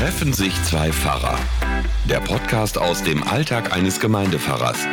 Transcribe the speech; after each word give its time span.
Treffen 0.00 0.32
sich 0.32 0.54
zwei 0.62 0.90
Pfarrer. 0.90 1.38
Der 2.08 2.20
Podcast 2.20 2.78
aus 2.78 3.02
dem 3.02 3.22
Alltag 3.22 3.76
eines 3.76 4.00
Gemeindepfarrers. 4.00 4.86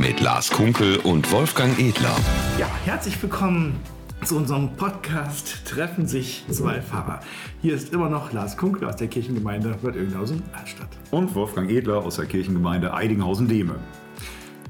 Mit 0.00 0.18
Lars 0.20 0.50
Kunkel 0.50 0.96
und 0.96 1.30
Wolfgang 1.30 1.78
Edler. 1.78 2.16
Ja, 2.58 2.66
herzlich 2.84 3.22
willkommen 3.22 3.78
zu 4.24 4.36
unserem 4.36 4.74
Podcast 4.74 5.64
Treffen 5.64 6.08
sich 6.08 6.44
zwei 6.50 6.80
Pfarrer. 6.80 7.20
Hier 7.62 7.72
ist 7.72 7.92
immer 7.92 8.08
noch 8.08 8.32
Lars 8.32 8.56
Kunkel 8.56 8.88
aus 8.88 8.96
der 8.96 9.06
Kirchengemeinde 9.06 9.78
Bad 9.80 9.94
Oeynhausen-Altstadt. 9.94 10.88
Und 11.12 11.36
Wolfgang 11.36 11.70
Edler 11.70 11.98
aus 11.98 12.16
der 12.16 12.26
Kirchengemeinde 12.26 12.92
Eidinghausen-Dehme. 12.92 13.76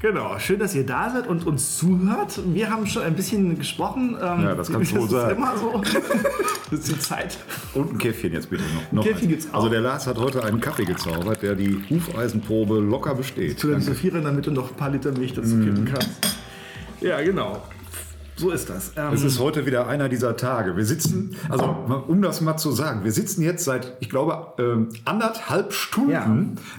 Genau, 0.01 0.39
schön, 0.39 0.61
dass 0.61 0.77
ihr 0.77 0.87
da 0.87 1.11
seid 1.11 1.27
und 1.27 1.45
uns 1.45 1.77
zuhört. 1.77 2.39
Wir 2.55 2.71
haben 2.71 2.87
schon 2.87 3.03
ein 3.03 3.15
bisschen 3.15 3.59
gesprochen. 3.59 4.17
Ähm, 4.23 4.43
Ja, 4.43 4.55
das 4.55 4.71
kannst 4.71 4.93
du 4.95 5.01
wohl 5.01 5.09
sagen. 5.09 5.37
immer 5.37 5.57
so. 5.57 5.83
Das 6.71 6.81
ist 6.81 6.89
die 6.89 6.99
Zeit. 7.01 7.37
Und 7.75 7.95
ein 7.95 7.99
Käffchen 7.99 8.33
jetzt 8.33 8.49
bitte 8.49 8.63
noch. 8.75 8.93
noch 8.93 9.05
Käffchen 9.05 9.29
gibt's 9.29 9.49
auch. 9.51 9.55
Also 9.57 9.69
der 9.71 9.81
Lars 9.81 10.07
hat 10.07 10.19
heute 10.19 10.45
einen 10.45 10.61
Kaffee 10.61 10.85
gezaubert, 10.85 11.43
der 11.43 11.57
die 11.57 11.83
Hufeisenprobe 11.91 12.79
locker 12.79 13.15
besteht. 13.17 13.59
Zu 13.59 13.69
deinem 13.69 13.81
Sophia, 13.81 14.21
damit 14.21 14.47
du 14.47 14.53
noch 14.53 14.71
ein 14.71 14.77
paar 14.77 14.91
Liter 14.91 15.11
Milch 15.11 15.33
dazu 15.35 15.57
kippen 15.59 15.85
kannst. 15.85 16.11
Ja, 17.01 17.21
genau. 17.21 17.63
So 18.39 18.51
ist 18.51 18.71
das. 18.71 18.93
Ähm, 18.97 19.13
Es 19.13 19.25
ist 19.25 19.41
heute 19.41 19.67
wieder 19.67 19.89
einer 19.89 20.09
dieser 20.09 20.37
Tage. 20.37 20.77
Wir 20.77 20.85
sitzen, 20.85 21.35
also 21.49 21.65
um 22.07 22.23
das 22.23 22.41
mal 22.41 22.57
zu 22.57 22.71
sagen, 22.71 23.03
wir 23.03 23.11
sitzen 23.11 23.43
jetzt 23.43 23.65
seit, 23.65 23.97
ich 23.99 24.09
glaube, 24.09 24.53
ähm, 24.63 24.91
anderthalb 25.05 25.73
Stunden 25.73 26.11
Ja. 26.13 26.27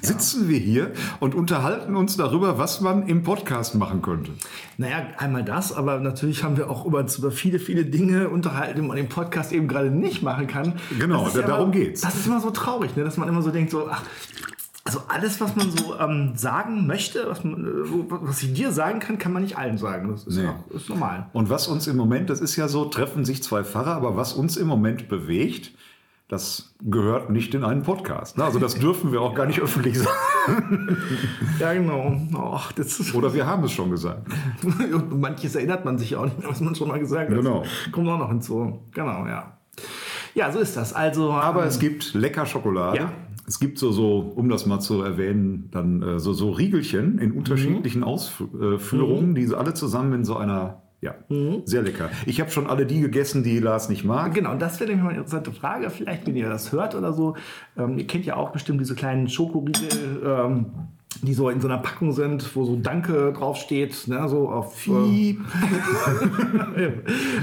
sitzen 0.02 0.48
wir 0.48 0.58
hier 0.58 0.92
und 1.20 1.36
unterhalten 1.36 1.98
uns 1.98 2.16
darüber, 2.16 2.58
was 2.58 2.80
man 2.80 3.08
im 3.08 3.24
Podcast 3.24 3.76
machen 3.76 4.02
könnte. 4.02 4.32
Naja, 4.78 5.08
einmal 5.18 5.44
das, 5.44 5.74
aber 5.74 6.00
natürlich 6.00 6.44
haben 6.46 6.56
wir 6.56 6.70
auch 6.70 6.86
über, 6.86 7.06
über 7.18 7.32
viele, 7.32 7.60
viele 7.60 7.84
Dinge 7.86 8.30
unterhalten, 8.30 8.82
die 8.82 8.88
man 8.88 8.98
im 8.98 9.10
Podcast 9.10 9.52
eben 9.52 9.68
gerade 9.68 9.92
nicht 9.92 10.24
machen 10.24 10.48
kann. 10.48 10.74
Genau, 10.98 11.28
da- 11.34 11.42
darum 11.42 11.72
immer, 11.74 11.84
geht's. 11.84 12.02
Das 12.02 12.16
ist 12.16 12.26
immer 12.28 12.40
so 12.40 12.52
traurig, 12.52 12.96
ne? 12.96 13.04
dass 13.04 13.18
man 13.18 13.28
immer 13.28 13.42
so 13.42 13.52
denkt, 13.52 13.72
so, 13.72 13.90
ach, 13.90 14.04
also 14.90 15.04
alles, 15.08 15.40
was 15.40 15.56
man 15.56 15.70
so 15.70 15.96
ähm, 16.00 16.32
sagen 16.36 16.88
möchte, 16.88 17.26
was, 17.28 17.44
man, 17.44 17.64
äh, 17.64 18.06
was 18.10 18.42
ich 18.42 18.54
dir 18.54 18.72
sagen 18.72 19.00
kann, 19.00 19.20
kann 19.20 19.32
man 19.34 19.44
nicht 19.44 19.58
allen 19.58 19.78
sagen. 19.78 20.10
Das 20.10 20.24
ist, 20.24 20.38
Nee. 20.38 20.48
auch, 20.48 20.76
ist 20.76 20.90
normal. 20.90 21.28
Und 21.34 21.50
was 21.52 21.68
uns 21.68 21.86
im 21.88 21.96
Moment, 21.96 22.30
das 22.30 22.42
ist 22.42 22.56
ja 22.56 22.68
so, 22.68 22.86
treffen 22.86 23.24
sich 23.24 23.44
zwei 23.44 23.64
Pfarrer, 23.64 23.94
aber 23.96 24.18
was 24.18 24.34
uns 24.34 24.58
im 24.58 24.68
Moment 24.68 25.08
bewegt, 25.08 25.72
das 26.28 26.74
gehört 26.82 27.30
nicht 27.30 27.54
in 27.54 27.64
einen 27.64 27.84
Podcast. 27.84 28.38
ne? 28.38 28.44
Also 28.44 28.58
das 28.60 28.76
dürfen 28.76 29.12
wir 29.12 29.22
auch 29.22 29.36
gar 29.36 29.46
nicht 29.46 29.60
öffentlich 29.62 30.00
sagen. 30.00 30.10
Ja, 31.60 31.74
genau. 31.74 32.16
Ach, 32.56 32.72
das 32.72 33.00
ist, 33.00 33.14
Oder 33.14 33.34
wir 33.36 33.46
haben 33.46 33.64
es 33.66 33.72
schon 33.72 33.92
gesagt. 33.92 34.28
Manches 35.12 35.54
erinnert 35.56 35.86
man 35.86 35.98
sich 36.00 36.12
ja 36.12 36.20
auch 36.20 36.26
nicht 36.26 36.40
mehr, 36.40 36.50
was 36.50 36.62
man 36.62 36.74
schon 36.74 36.88
mal 36.88 36.98
gesagt 37.00 37.30
hat. 37.30 37.36
Genau. 37.38 37.64
Kommt 37.92 38.08
auch 38.08 38.18
noch 38.18 38.30
hinzu. 38.30 38.80
Genau, 38.94 39.28
ja. 39.28 39.58
Ja, 40.36 40.52
so 40.52 40.60
ist 40.60 40.78
das. 40.78 40.94
Also, 40.94 41.32
Aber 41.32 41.64
ähm, 41.64 41.68
es 41.68 41.80
gibt 41.80 42.14
lecker 42.14 42.46
Schokolade. 42.46 42.98
Ja. 42.98 43.12
Es 43.48 43.60
gibt 43.60 43.80
so, 43.80 43.92
so, 43.92 44.20
um 44.36 44.48
das 44.48 44.68
mal 44.68 44.80
zu 44.80 45.02
erwähnen, 45.02 45.70
dann 45.72 46.04
äh, 46.04 46.20
so, 46.20 46.34
so 46.34 46.52
Riegelchen 46.52 47.18
in 47.18 47.32
unterschiedlichen 47.32 48.04
Ausführungen, 48.04 49.34
die 49.34 49.46
so 49.48 49.58
alle 49.58 49.74
zusammen 49.74 50.14
in 50.14 50.24
so 50.24 50.38
einer, 50.38 50.84
ja, 51.02 51.16
sehr 51.66 51.82
lecker. 51.82 52.12
Ich 52.28 52.40
habe 52.42 52.52
schon 52.52 52.68
alle 52.68 52.86
die 52.86 53.02
gegessen, 53.02 53.42
die 53.42 53.58
Lars 53.58 53.90
nicht 53.90 54.04
mag. 54.04 54.36
Genau, 54.36 54.52
und 54.52 54.62
das 54.62 54.80
wäre 54.80 54.90
nämlich 54.90 55.04
mal 55.04 55.10
eine 55.10 55.20
interessante 55.20 55.52
Frage, 55.52 55.90
vielleicht, 55.90 56.28
wenn 56.28 56.36
ihr 56.36 56.48
das 56.48 56.72
hört 56.72 56.94
oder 56.94 57.12
so. 57.14 57.36
Ähm, 57.76 57.98
ihr 57.98 58.06
kennt 58.06 58.26
ja 58.26 58.36
auch 58.36 58.52
bestimmt 58.52 58.82
diese 58.82 58.94
kleinen 58.94 59.28
Schokoriegel, 59.28 60.22
ähm, 60.24 60.66
die 61.22 61.34
so 61.34 61.50
in 61.50 61.60
so 61.60 61.68
einer 61.68 61.78
Packung 61.80 62.14
sind, 62.14 62.56
wo 62.56 62.66
so 62.66 62.76
Danke 62.76 63.34
draufsteht, 63.34 64.08
ne, 64.08 64.28
so 64.30 64.50
auf. 64.50 64.88
Äh, 64.88 65.32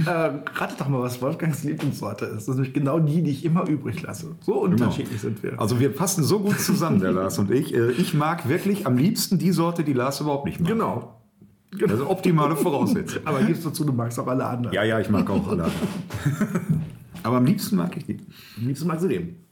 äh, 0.06 0.30
ratet 0.54 0.80
doch 0.80 0.88
mal, 0.88 1.02
was 1.02 1.20
Wolfgangs 1.20 1.64
Lieblingssorte 1.64 2.24
ist. 2.26 2.34
Das 2.34 2.48
ist 2.48 2.54
nämlich 2.54 2.72
genau 2.72 2.98
die, 2.98 3.22
die 3.22 3.30
ich 3.30 3.44
immer 3.44 3.68
übrig 3.68 4.02
lasse. 4.02 4.36
So 4.40 4.54
unterschiedlich 4.62 5.20
sind 5.20 5.42
wir. 5.42 5.60
Also 5.60 5.78
wir 5.80 5.90
passen 5.90 6.24
so 6.24 6.40
gut 6.40 6.58
zusammen, 6.60 7.00
der 7.00 7.12
Lars 7.12 7.38
und 7.38 7.50
ich. 7.50 7.74
Äh, 7.74 7.90
Ich 7.92 8.14
mag 8.14 8.48
wirklich 8.48 8.86
am 8.86 8.96
liebsten 8.96 9.38
die 9.38 9.52
Sorte, 9.52 9.84
die 9.84 9.92
Lars 9.92 10.20
überhaupt 10.20 10.46
nicht 10.46 10.60
mag. 10.60 10.68
Genau. 10.70 11.20
Also 11.88 12.08
optimale 12.08 12.56
Voraussetzung. 12.56 13.22
Aber 13.26 13.42
gibst 13.42 13.66
dazu, 13.66 13.84
du 13.84 13.92
magst 13.92 14.18
auch 14.18 14.26
alle 14.26 14.46
anderen. 14.46 14.74
Ja, 14.74 14.84
ja, 14.84 14.98
ich 15.00 15.10
mag 15.10 15.28
auch 15.28 15.46
alle. 15.48 15.66
Aber 17.22 17.36
am 17.38 17.44
liebsten 17.44 17.76
mag 17.76 17.96
ich 17.96 18.06
die. 18.06 18.18
Am 18.58 18.66
liebsten 18.68 18.86
magst 18.86 19.04
du 19.04 19.08
den. 19.08 19.45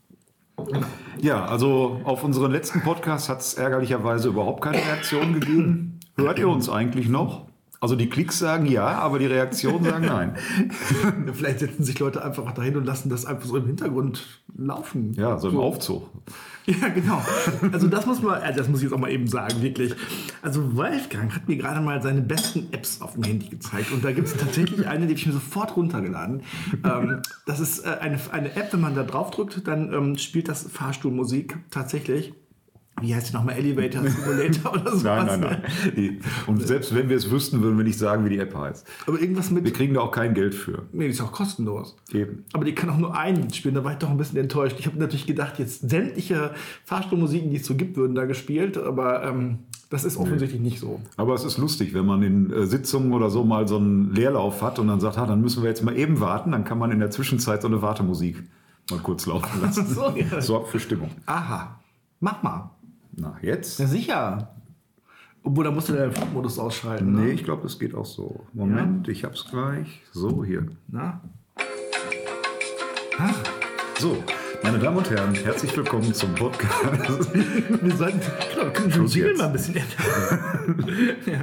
Ja, 1.19 1.45
also 1.45 2.01
auf 2.03 2.23
unseren 2.23 2.51
letzten 2.51 2.81
Podcast 2.81 3.29
hat 3.29 3.39
es 3.39 3.53
ärgerlicherweise 3.55 4.29
überhaupt 4.29 4.63
keine 4.63 4.77
Reaktion 4.77 5.33
gegeben. 5.39 5.99
Hört 6.17 6.39
ihr 6.39 6.47
uns 6.47 6.69
eigentlich 6.69 7.09
noch? 7.09 7.44
Also 7.79 7.95
die 7.95 8.09
Klicks 8.09 8.39
sagen 8.39 8.65
ja, 8.65 8.85
aber 8.85 9.19
die 9.19 9.25
Reaktionen 9.25 9.83
sagen 9.83 10.05
nein. 10.05 10.35
Vielleicht 11.33 11.59
setzen 11.59 11.83
sich 11.83 11.99
Leute 11.99 12.23
einfach 12.23 12.51
dahin 12.53 12.77
und 12.77 12.85
lassen 12.85 13.09
das 13.09 13.25
einfach 13.25 13.45
so 13.45 13.57
im 13.57 13.65
Hintergrund 13.65 14.25
laufen. 14.57 15.13
Ja, 15.13 15.37
so 15.37 15.49
im 15.49 15.57
Aufzug. 15.57 16.09
Ja, 16.67 16.87
genau. 16.87 17.21
Also 17.71 17.87
das 17.87 18.07
muss 18.07 18.23
man, 18.23 18.41
also 18.41 18.57
das 18.57 18.67
muss 18.67 18.79
ich 18.79 18.85
jetzt 18.85 18.93
auch 18.93 18.99
mal 18.99 19.11
eben 19.11 19.27
sagen, 19.27 19.61
wirklich. 19.61 19.93
Also 20.41 20.75
Wolfgang 20.75 21.31
hat 21.35 21.47
mir 21.47 21.57
gerade 21.57 21.79
mal 21.79 22.01
seine 22.01 22.21
besten 22.21 22.69
Apps 22.71 23.01
auf 23.01 23.13
dem 23.13 23.23
Handy 23.23 23.49
gezeigt 23.49 23.91
und 23.91 24.03
da 24.03 24.11
gibt 24.11 24.27
es 24.29 24.35
tatsächlich 24.35 24.87
eine, 24.87 25.05
die 25.05 25.11
habe 25.11 25.19
ich 25.19 25.27
mir 25.27 25.33
sofort 25.33 25.77
runtergeladen. 25.77 26.41
Ähm, 26.83 27.21
das 27.45 27.59
ist 27.59 27.85
äh, 27.85 27.97
eine, 28.01 28.19
eine 28.31 28.55
App, 28.55 28.73
wenn 28.73 28.81
man 28.81 28.95
da 28.95 29.03
drauf 29.03 29.29
drückt, 29.29 29.67
dann 29.67 29.93
ähm, 29.93 30.17
spielt 30.17 30.47
das 30.47 30.63
Fahrstuhlmusik 30.63 31.55
tatsächlich. 31.69 32.33
Wie 33.01 33.13
heißt 33.13 33.29
die 33.29 33.33
nochmal? 33.33 33.55
Elevator 33.57 34.03
Simulator 34.09 34.73
oder 34.73 34.91
sowas? 34.91 35.03
Nein, 35.03 35.25
nein, 35.25 35.39
nein. 35.41 35.63
Die, 35.97 36.19
und 36.47 36.61
selbst 36.67 36.95
wenn 36.95 37.09
wir 37.09 37.17
es 37.17 37.29
wüssten, 37.29 37.61
würden 37.61 37.77
wir 37.77 37.83
nicht 37.83 37.99
sagen, 37.99 38.23
wie 38.25 38.29
die 38.29 38.39
App 38.39 38.55
heißt. 38.55 38.87
Aber 39.05 39.19
irgendwas 39.19 39.51
mit... 39.51 39.65
Wir 39.65 39.73
kriegen 39.73 39.93
da 39.93 40.01
auch 40.01 40.11
kein 40.11 40.33
Geld 40.33 40.55
für. 40.55 40.83
Nee, 40.93 41.05
die 41.05 41.11
ist 41.11 41.21
auch 41.21 41.33
kostenlos. 41.33 41.97
Eben. 42.13 42.45
Aber 42.53 42.63
die 42.63 42.73
kann 42.73 42.89
auch 42.89 42.97
nur 42.97 43.17
ein 43.17 43.35
Lied 43.35 43.55
spielen. 43.55 43.75
Da 43.75 43.83
war 43.83 43.91
ich 43.91 43.97
doch 43.97 44.09
ein 44.09 44.17
bisschen 44.17 44.37
enttäuscht. 44.37 44.77
Ich 44.79 44.85
habe 44.85 44.97
natürlich 44.97 45.27
gedacht, 45.27 45.59
jetzt 45.59 45.89
sämtliche 45.89 46.51
Fahrstuhlmusiken, 46.85 47.49
die 47.49 47.57
es 47.57 47.65
so 47.65 47.75
gibt, 47.75 47.97
würden 47.97 48.15
da 48.15 48.25
gespielt. 48.25 48.77
Aber 48.77 49.23
ähm, 49.25 49.59
das 49.89 50.05
ist 50.05 50.17
offensichtlich 50.17 50.61
nicht 50.61 50.79
so. 50.79 51.01
Aber 51.17 51.35
es 51.35 51.43
ist 51.43 51.57
lustig, 51.57 51.93
wenn 51.93 52.05
man 52.05 52.23
in 52.23 52.51
äh, 52.51 52.65
Sitzungen 52.65 53.13
oder 53.13 53.29
so 53.29 53.43
mal 53.43 53.67
so 53.67 53.77
einen 53.77 54.13
Leerlauf 54.13 54.61
hat 54.61 54.79
und 54.79 54.87
dann 54.87 54.99
sagt, 54.99 55.17
ah, 55.17 55.25
dann 55.25 55.41
müssen 55.41 55.63
wir 55.63 55.69
jetzt 55.69 55.83
mal 55.83 55.97
eben 55.97 56.21
warten, 56.21 56.51
dann 56.51 56.63
kann 56.63 56.77
man 56.77 56.91
in 56.91 56.99
der 56.99 57.11
Zwischenzeit 57.11 57.61
so 57.61 57.67
eine 57.67 57.81
Wartemusik 57.81 58.41
mal 58.89 58.99
kurz 58.99 59.25
laufen 59.25 59.61
lassen. 59.61 59.85
So, 59.95 60.13
ja. 60.15 60.41
Sorgt 60.41 60.69
für 60.69 60.79
Stimmung. 60.79 61.11
Aha. 61.25 61.79
Mach 62.19 62.41
mal. 62.41 62.71
Na, 63.17 63.37
jetzt? 63.41 63.79
Ja, 63.79 63.87
sicher. 63.87 64.51
Obwohl, 65.43 65.63
da 65.63 65.71
musst 65.71 65.89
du 65.89 65.93
den 65.93 66.11
Flugmodus 66.11 66.57
ausschalten. 66.59 67.13
Nee, 67.13 67.21
Ne? 67.27 67.31
ich 67.31 67.43
glaube, 67.43 67.63
das 67.63 67.77
geht 67.77 67.93
auch 67.95 68.05
so. 68.05 68.45
Moment, 68.53 69.07
ich 69.07 69.23
hab's 69.23 69.45
gleich. 69.49 70.01
So, 70.11 70.43
hier. 70.43 70.65
Na? 70.87 71.21
So, 73.99 74.17
meine 74.65 74.79
Damen 74.79 74.97
und 74.97 75.07
Herren, 75.11 75.35
herzlich 75.35 75.77
willkommen 75.77 76.11
zum 76.11 76.33
Podcast. 76.33 77.31
Wir 77.83 77.95
sollten, 77.95 78.19
genau, 78.19 78.63
wir 78.63 78.73
können 78.73 78.89
den 78.89 79.05
Jingle 79.05 79.37
mal 79.37 79.45
ein 79.45 79.53
bisschen 79.53 79.75
ändern. 79.75 81.17
ja. 81.27 81.41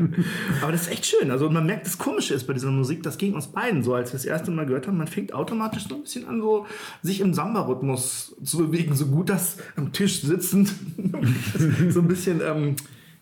Aber 0.61 0.73
das 0.73 0.83
ist 0.83 0.91
echt 0.91 1.07
schön. 1.07 1.31
Also 1.31 1.49
man 1.49 1.65
merkt, 1.65 1.87
das 1.87 1.99
Komische 1.99 2.35
ist 2.35 2.49
bei 2.49 2.53
dieser 2.53 2.73
Musik, 2.73 3.05
das 3.05 3.19
ging 3.19 3.35
uns 3.35 3.47
beiden 3.47 3.85
so, 3.85 3.95
als 3.95 4.11
wir 4.11 4.19
das 4.19 4.25
erste 4.25 4.51
Mal 4.51 4.67
gehört 4.67 4.89
haben, 4.89 4.99
man 4.99 5.07
fängt 5.07 5.35
automatisch 5.35 5.87
so 5.87 5.95
ein 5.95 6.03
bisschen 6.03 6.27
an, 6.27 6.41
so 6.41 6.67
sich 7.03 7.21
im 7.21 7.33
Samba-Rhythmus 7.33 8.35
zu 8.43 8.59
bewegen, 8.59 8.97
so 8.97 9.07
gut 9.07 9.29
das 9.29 9.57
am 9.77 9.93
Tisch 9.93 10.23
sitzend. 10.23 10.75
so 11.91 12.01
ein 12.01 12.09
bisschen, 12.09 12.41
ähm, 12.45 12.75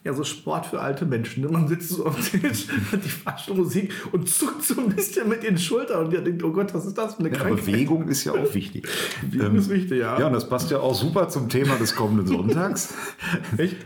ja, 0.03 0.15
so 0.15 0.25
Sport 0.25 0.65
für 0.66 0.81
alte 0.81 1.05
Menschen. 1.05 1.43
ne? 1.43 1.50
Man 1.50 1.69
sitzt 1.69 1.91
so 1.91 2.06
am 2.06 2.16
Tisch, 2.16 2.69
hat 2.93 3.05
die 3.05 3.09
Fahrstuhlmusik 3.09 3.93
und 4.12 4.28
zuckt 4.28 4.62
so 4.62 4.81
ein 4.81 4.88
bisschen 4.88 5.28
mit 5.28 5.43
den 5.43 5.59
Schultern 5.59 6.06
und 6.06 6.12
denkt, 6.12 6.43
oh 6.43 6.53
Gott, 6.53 6.72
was 6.72 6.87
ist 6.87 6.97
das 6.97 7.15
für 7.16 7.21
eine 7.21 7.31
Ja, 7.31 7.37
Krankheit? 7.37 7.66
Bewegung 7.66 8.09
ist 8.09 8.25
ja 8.25 8.33
auch 8.33 8.55
wichtig. 8.55 8.89
Bewegung 9.21 9.56
ist 9.56 9.69
wichtig, 9.69 9.99
ja. 10.00 10.19
Ja, 10.19 10.27
und 10.28 10.33
das 10.33 10.49
passt 10.49 10.71
ja 10.71 10.81
auch 10.81 10.94
super 10.94 11.28
zum 11.28 11.49
Thema 11.50 11.75
des 11.77 11.94
kommenden 11.94 12.27
Sonntags. 12.27 12.94
Echt? 13.59 13.77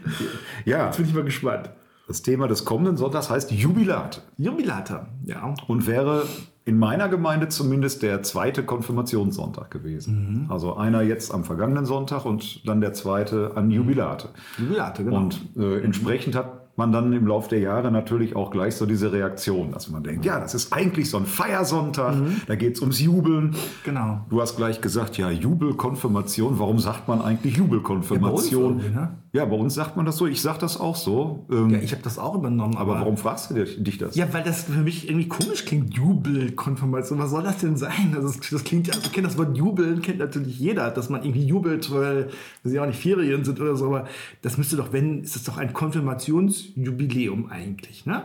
Ja, 0.65 0.87
Jetzt 0.87 0.99
bin 0.99 1.07
ich 1.07 1.15
mal 1.15 1.25
gespannt. 1.25 1.71
das 2.07 2.23
Thema 2.23 2.47
des 2.47 2.65
kommenden 2.65 2.97
Sonntags 2.97 3.29
heißt 3.31 3.51
Jubilat 3.51 4.23
Jubilator, 4.39 5.09
ja. 5.25 5.53
und 5.67 5.87
wäre 5.89 6.27
in 6.67 6.79
meiner 6.79 7.09
Gemeinde 7.09 7.49
zumindest 7.49 8.03
der 8.03 8.23
zweite 8.23 8.65
Konfirmationssonntag 8.65 9.71
gewesen. 9.71 10.47
Also 10.49 10.77
einer 10.77 11.03
jetzt 11.03 11.33
am 11.33 11.45
vergangenen 11.45 11.85
Sonntag 11.85 12.25
und 12.25 12.67
dann 12.67 12.81
der 12.81 12.95
zweite 12.95 13.53
an 13.55 13.71
Jubilate. 13.71 14.31
Jubilate, 14.59 15.05
genau. 15.05 15.19
Und 15.19 15.41
äh, 15.57 15.81
entsprechend 15.83 16.35
hat 16.35 16.65
man 16.77 16.91
dann 16.91 17.13
im 17.13 17.27
Laufe 17.27 17.51
der 17.51 17.61
Jahre 17.61 17.91
natürlich 17.91 18.35
auch 18.35 18.51
gleich 18.51 18.77
so 18.77 18.87
diese 18.87 19.13
Reaktion, 19.13 19.73
dass 19.73 19.91
man 19.91 20.03
denkt, 20.03 20.25
ja, 20.25 20.41
das 20.41 20.55
ist 20.55 20.73
eigentlich 20.73 21.09
so 21.09 21.19
ein 21.19 21.27
Feiersonntag, 21.27 22.17
da 22.47 22.57
geht 22.57 22.75
es 22.75 22.81
ums 22.81 23.01
Jubeln. 23.01 23.55
Genau. 23.85 24.23
Du 24.29 24.41
hast 24.41 24.57
gleich 24.57 24.81
gesagt, 24.81 25.17
ja, 25.17 25.31
Jubelkonfirmation, 25.31 26.59
warum 26.59 26.79
sagt 26.79 27.07
man 27.07 27.23
eigentlich 27.23 27.57
Jubelkonfirmation? 27.57 28.81
Ja, 28.93 29.13
Ja, 29.35 29.45
bei 29.47 29.57
uns 29.57 29.75
sagt 29.75 29.97
man 29.97 30.07
das 30.07 30.17
so, 30.17 30.29
ich 30.29 30.41
sag 30.41 30.61
das 30.61 30.79
auch 30.79 30.95
so. 30.95 31.45
Ähm, 31.51 31.71
Ja, 31.71 31.79
ich 31.81 31.91
habe 31.91 32.05
das 32.05 32.21
auch 32.21 32.37
übernommen. 32.37 32.77
aber 32.77 32.95
warum 33.01 33.17
fragst 33.17 33.51
du 33.51 33.55
dich, 33.55 33.83
dich 33.83 33.99
das? 33.99 34.15
Ja, 34.15 34.33
weil 34.33 34.45
das 34.45 34.63
für 34.63 34.81
mich 34.81 35.09
irgendwie 35.09 35.27
komisch 35.27 35.65
klingt. 35.65 35.93
Jubelkonfirmation. 35.93 37.19
Was 37.19 37.31
soll 37.33 37.43
das 37.43 37.59
denn 37.59 37.77
sein? 37.77 38.13
Also 38.15 38.29
das, 38.29 38.49
das 38.49 38.63
klingt 38.63 38.87
ja, 38.87 38.95
also 38.95 39.11
kennt 39.11 39.27
das 39.27 39.37
Wort 39.37 39.57
Jubeln, 39.57 40.03
kennt 40.03 40.21
natürlich 40.21 40.61
jeder, 40.61 40.89
dass 40.93 41.11
man 41.11 41.23
irgendwie 41.25 41.45
jubelt, 41.45 41.93
weil 41.93 42.29
sie 42.63 42.79
auch 42.79 42.87
nicht 42.87 43.01
Ferien 43.01 43.45
sind 43.45 43.61
oder 43.61 43.75
so. 43.75 43.87
Aber 43.87 44.07
das 44.43 44.57
müsste 44.57 44.77
doch, 44.77 44.93
wenn, 44.93 45.25
ist 45.25 45.35
das 45.35 45.43
doch 45.43 45.59
ein 45.59 45.73
Konfirmationsjubiläum 45.73 47.51
eigentlich, 47.51 48.07
ne? 48.07 48.23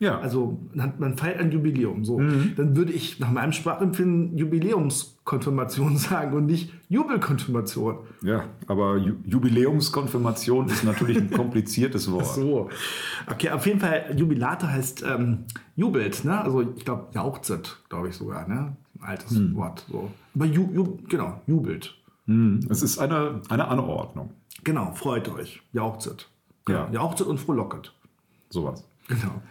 Ja. 0.00 0.18
Also 0.18 0.58
man, 0.72 1.16
feiert 1.18 1.38
ein 1.40 1.52
Jubiläum. 1.52 2.06
So. 2.06 2.18
Dann 2.18 2.74
würde 2.74 2.90
ich 2.90 3.20
nach 3.20 3.30
meinem 3.30 3.52
Sprachempfinden 3.52 4.36
Jubiläumskonfirmation 4.36 5.96
sagen 5.98 6.34
und 6.34 6.46
nicht 6.46 6.72
Jubelkonfirmation. 6.88 7.98
Ja, 8.22 8.46
aber 8.66 8.96
Ju 8.96 9.14
Jubiläumskonfirmation 9.26 10.68
ist 10.68 10.84
natürlich 10.84 11.18
ein 11.18 11.30
kompliziertes 11.36 12.10
Wort. 12.10 12.34
So. 12.34 12.70
Okay, 13.30 13.50
auf 13.50 13.66
jeden 13.66 13.78
Fall, 13.78 14.14
Jubilate 14.16 14.72
heißt 14.72 15.04
ähm, 15.06 15.44
jubelt, 15.76 16.24
ne? 16.24 16.42
Also 16.42 16.62
ich 16.62 16.84
glaube, 16.84 17.08
jauchzet, 17.14 17.78
glaube 17.90 18.08
ich 18.08 18.16
sogar, 18.16 18.48
ne? 18.48 18.74
Ein 19.00 19.06
altes 19.06 19.54
Wort. 19.54 19.84
So. 19.90 20.10
Aber 20.34 20.46
ju, 20.46 20.70
ju, 20.72 20.98
genau, 21.08 21.42
jubelt. 21.46 21.94
Es 22.68 22.82
ist 22.82 22.98
eine, 22.98 23.42
eine 23.48 23.66
Anordnung. 23.66 24.30
Genau, 24.62 24.92
freut 24.94 25.28
euch. 25.28 25.62
Jauchzet. 25.72 26.28
Ja. 26.68 26.86
Genau, 26.86 27.02
Jauchzet 27.02 27.26
und 27.26 27.38
frohlocket. 27.38 27.92
Sowas. 28.50 28.84
Genau. 29.10 29.42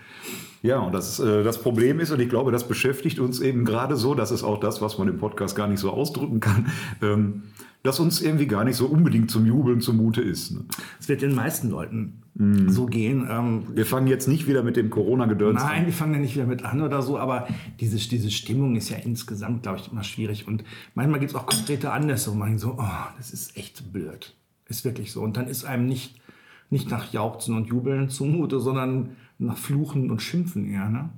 Ja, 0.61 0.79
und 0.79 0.93
das, 0.93 1.19
äh, 1.19 1.43
das 1.43 1.61
Problem 1.61 1.99
ist, 1.99 2.11
und 2.11 2.19
ich 2.19 2.27
glaube, 2.27 2.51
das 2.51 2.67
beschäftigt 2.67 3.19
uns 3.19 3.39
eben 3.39 3.63
gerade 3.63 3.95
so, 3.95 4.13
das 4.13 4.31
ist 4.31 4.43
auch 4.43 4.59
das, 4.59 4.81
was 4.81 4.97
man 4.97 5.07
im 5.07 5.17
Podcast 5.17 5.55
gar 5.55 5.67
nicht 5.67 5.79
so 5.79 5.91
ausdrücken 5.91 6.39
kann, 6.41 6.67
ähm, 7.01 7.43
dass 7.83 7.99
uns 8.01 8.21
irgendwie 8.21 8.47
gar 8.47 8.65
nicht 8.65 8.75
so 8.75 8.87
unbedingt 8.87 9.31
zum 9.31 9.45
Jubeln 9.45 9.79
zumute 9.79 10.21
ist. 10.21 10.51
Ne? 10.51 10.65
Es 10.99 11.07
wird 11.07 11.21
den 11.21 11.33
meisten 11.33 11.69
Leuten 11.69 12.23
so 12.67 12.85
gehen. 12.85 13.27
Ähm, 13.29 13.63
Wir 13.75 13.85
fangen 13.85 14.07
jetzt 14.07 14.27
nicht 14.27 14.47
wieder 14.47 14.63
mit 14.63 14.77
dem 14.77 14.89
Corona-Gedöns 14.89 15.61
Nein, 15.61 15.81
an. 15.81 15.85
wir 15.85 15.93
fangen 15.93 16.13
ja 16.13 16.19
nicht 16.19 16.35
wieder 16.35 16.45
mit 16.45 16.63
an 16.63 16.81
oder 16.81 17.01
so, 17.01 17.17
aber 17.17 17.47
diese, 17.81 17.97
diese 17.97 18.31
Stimmung 18.31 18.77
ist 18.77 18.89
ja 18.89 18.97
insgesamt, 18.97 19.63
glaube 19.63 19.79
ich, 19.79 19.91
immer 19.91 20.03
schwierig. 20.05 20.47
Und 20.47 20.63
manchmal 20.95 21.19
gibt 21.19 21.31
es 21.31 21.35
auch 21.35 21.45
konkrete 21.45 21.91
Anlässe, 21.91 22.31
wo 22.31 22.35
man 22.35 22.57
so, 22.57 22.77
oh, 22.79 23.07
das 23.17 23.31
ist 23.31 23.57
echt 23.57 23.91
blöd. 23.91 24.35
Ist 24.67 24.85
wirklich 24.85 25.11
so. 25.11 25.21
Und 25.21 25.35
dann 25.35 25.47
ist 25.47 25.65
einem 25.65 25.87
nicht, 25.87 26.21
nicht 26.69 26.89
nach 26.89 27.11
Jauchzen 27.11 27.55
und 27.57 27.67
Jubeln 27.67 28.07
zumute, 28.09 28.61
sondern 28.61 29.17
nach 29.39 29.57
Fluchen 29.57 30.11
und 30.11 30.21
Schimpfen 30.21 30.65
eher. 30.65 30.89
Ne? 30.89 31.09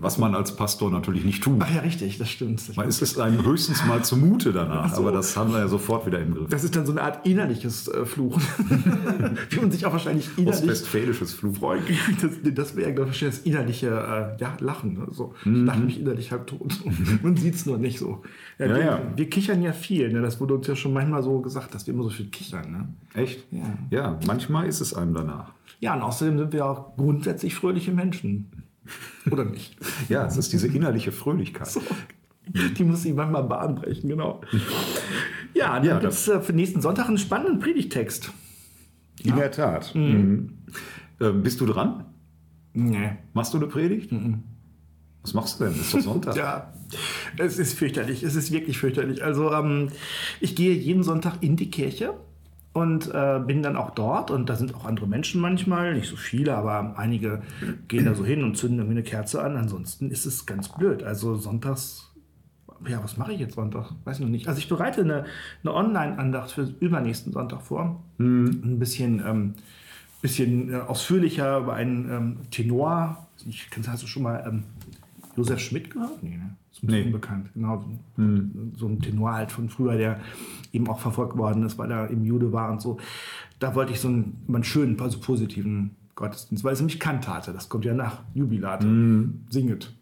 Was 0.00 0.16
man 0.18 0.36
als 0.36 0.54
Pastor 0.54 0.92
natürlich 0.92 1.24
nicht 1.24 1.42
tut. 1.42 1.56
Ach 1.58 1.74
ja, 1.74 1.80
richtig, 1.80 2.18
das 2.18 2.30
stimmt. 2.30 2.68
Das, 2.68 2.76
Man 2.76 2.86
ist 2.86 3.02
es 3.02 3.18
einem 3.18 3.44
höchstens 3.44 3.84
mal 3.84 4.04
zumute 4.04 4.52
danach, 4.52 4.96
aber 4.96 5.10
das 5.10 5.36
haben 5.36 5.52
wir 5.52 5.58
ja 5.58 5.66
sofort 5.66 6.06
wieder 6.06 6.20
im 6.20 6.34
Griff. 6.34 6.48
das 6.48 6.62
ist 6.62 6.76
dann 6.76 6.86
so 6.86 6.92
eine 6.92 7.02
Art 7.02 7.26
innerliches 7.26 7.88
äh, 7.88 8.06
Fluchen. 8.06 8.40
Wie 9.50 9.56
man 9.60 9.72
sich 9.72 9.84
auch 9.86 9.92
wahrscheinlich 9.92 10.30
innerlich 10.36 10.60
Ostwestfälisches 10.60 11.34
Fluch. 11.34 11.58
Das, 12.22 12.30
das 12.54 12.76
wäre, 12.76 12.94
glaube 12.94 13.10
ich, 13.10 13.18
das 13.18 13.40
innerliche 13.40 13.88
äh, 13.88 14.40
ja, 14.40 14.56
Lachen. 14.60 14.94
Ne? 14.94 15.08
So, 15.10 15.34
Ich 15.44 15.50
lache 15.52 15.80
mich 15.80 16.00
innerlich 16.00 16.30
halb 16.30 16.46
tot. 16.46 16.78
Man 17.22 17.36
sieht 17.36 17.56
es 17.56 17.66
nur 17.66 17.78
nicht 17.78 17.98
so. 17.98 18.22
Ja, 18.58 18.66
Ja, 18.66 18.74
wir, 18.76 18.84
ja. 18.84 19.02
wir 19.16 19.28
kichern 19.28 19.62
ja 19.62 19.72
viel. 19.72 20.12
Ne? 20.12 20.22
Das 20.22 20.40
wurde 20.40 20.54
uns 20.54 20.66
ja 20.68 20.76
schon 20.76 20.92
manchmal 20.92 21.24
so 21.24 21.40
gesagt, 21.40 21.74
dass 21.74 21.88
wir 21.88 21.94
immer 21.94 22.04
so 22.04 22.10
viel 22.10 22.26
kichern. 22.26 22.70
Ne? 22.70 22.88
Echt? 23.14 23.44
Ja. 23.50 23.64
Ja, 23.90 24.20
manchmal 24.28 24.68
ist 24.68 24.80
es 24.80 24.94
einem 24.94 25.12
danach. 25.14 25.52
Ja, 25.80 25.94
und 25.94 26.02
außerdem 26.02 26.38
sind 26.38 26.52
wir 26.52 26.66
auch 26.66 26.96
grundsätzlich 26.96 27.56
fröhliche 27.56 27.90
Menschen. 27.90 28.67
Oder 29.30 29.44
nicht? 29.44 29.76
Ja, 30.08 30.26
es 30.26 30.36
ist 30.36 30.52
diese 30.52 30.68
innerliche 30.68 31.12
Fröhlichkeit. 31.12 31.68
Die 32.78 32.84
muss 32.84 33.04
ich 33.04 33.14
manchmal 33.14 33.44
Bahn 33.44 33.74
brechen, 33.74 34.08
genau. 34.08 34.40
Ja, 35.54 35.74
dann 35.74 35.84
Ja, 35.84 35.98
gibt 35.98 36.12
es 36.12 36.28
äh, 36.28 36.40
für 36.40 36.52
nächsten 36.52 36.80
Sonntag 36.80 37.08
einen 37.08 37.18
spannenden 37.18 37.58
Predigtext. 37.58 38.32
In 39.22 39.36
der 39.36 39.50
Tat. 39.50 39.94
Mhm. 39.94 40.58
Ähm, 41.20 41.42
bist 41.42 41.60
du 41.60 41.66
dran? 41.66 42.04
Nee. 42.72 43.10
Machst 43.34 43.52
du 43.52 43.58
eine 43.58 43.66
Predigt? 43.66 44.10
Was 45.22 45.34
machst 45.34 45.60
du 45.60 45.64
denn? 45.64 45.74
Ist 45.74 45.92
doch 45.94 46.00
Sonntag. 46.00 46.36
Ja, 46.36 46.72
es 47.36 47.58
ist 47.58 47.74
fürchterlich. 47.74 48.22
Es 48.22 48.34
ist 48.34 48.52
wirklich 48.52 48.78
fürchterlich. 48.78 49.22
Also 49.24 49.52
ähm, 49.52 49.88
ich 50.40 50.54
gehe 50.54 50.72
jeden 50.74 51.02
Sonntag 51.02 51.42
in 51.42 51.56
die 51.56 51.70
Kirche 51.70 52.14
und 52.80 53.12
äh, 53.12 53.40
bin 53.44 53.62
dann 53.62 53.76
auch 53.76 53.90
dort 53.90 54.30
und 54.30 54.48
da 54.48 54.56
sind 54.56 54.74
auch 54.74 54.84
andere 54.84 55.06
Menschen 55.06 55.40
manchmal, 55.40 55.94
nicht 55.94 56.08
so 56.08 56.16
viele, 56.16 56.56
aber 56.56 56.98
einige 56.98 57.42
gehen 57.88 58.04
da 58.04 58.14
so 58.14 58.24
hin 58.24 58.44
und 58.44 58.56
zünden 58.56 58.78
irgendwie 58.78 58.98
eine 58.98 59.02
Kerze 59.02 59.42
an. 59.42 59.56
Ansonsten 59.56 60.10
ist 60.10 60.26
es 60.26 60.46
ganz 60.46 60.68
blöd. 60.68 61.02
Also 61.02 61.36
sonntags, 61.36 62.12
ja, 62.86 63.02
was 63.02 63.16
mache 63.16 63.32
ich 63.32 63.40
jetzt 63.40 63.54
Sonntag? 63.54 63.92
Weiß 64.04 64.20
noch 64.20 64.28
nicht. 64.28 64.48
Also 64.48 64.58
ich 64.58 64.68
bereite 64.68 65.00
eine, 65.02 65.24
eine 65.62 65.74
Online-Andacht 65.74 66.52
für 66.52 66.72
übernächsten 66.80 67.32
Sonntag 67.32 67.62
vor. 67.62 68.02
Ein 68.18 68.78
bisschen, 68.78 69.22
ähm, 69.26 69.54
bisschen 70.22 70.72
äh, 70.72 70.76
ausführlicher 70.76 71.58
über 71.58 71.74
einen 71.74 72.10
ähm, 72.10 72.36
Tenor. 72.50 73.28
Ich, 73.46 73.70
kennst, 73.70 73.88
hast 73.88 74.02
du 74.02 74.06
schon 74.06 74.22
mal 74.22 74.44
ähm, 74.46 74.64
Josef 75.36 75.60
Schmidt 75.60 75.90
gehört? 75.90 76.22
Nee, 76.22 76.36
ne? 76.36 76.56
Ist 76.78 76.84
ein 76.84 76.86
bisschen 76.86 77.00
Nee. 77.00 77.06
unbekannt. 77.06 77.48
Genau, 77.54 77.84
so, 78.16 78.22
so 78.76 78.86
ein 78.86 79.00
Tenor 79.00 79.32
halt 79.34 79.52
von 79.52 79.68
früher, 79.68 79.96
der 79.96 80.20
eben 80.72 80.88
auch 80.88 81.00
verfolgt 81.00 81.36
worden 81.36 81.64
ist, 81.64 81.76
weil 81.78 81.90
er 81.90 82.08
im 82.10 82.24
Jude 82.24 82.52
war 82.52 82.70
und 82.70 82.80
so. 82.80 82.98
Da 83.58 83.74
wollte 83.74 83.92
ich 83.92 84.00
so 84.00 84.08
einen, 84.08 84.36
einen 84.48 84.64
schönen, 84.64 84.98
also 85.00 85.18
positiven 85.18 85.90
Gottesdienst, 86.14 86.64
weil 86.64 86.72
es 86.72 86.80
nämlich 86.80 87.00
Kantate, 87.00 87.52
das 87.52 87.68
kommt 87.68 87.84
ja 87.84 87.94
nach 87.94 88.22
Jubilate. 88.34 88.86
Singet. 89.50 89.92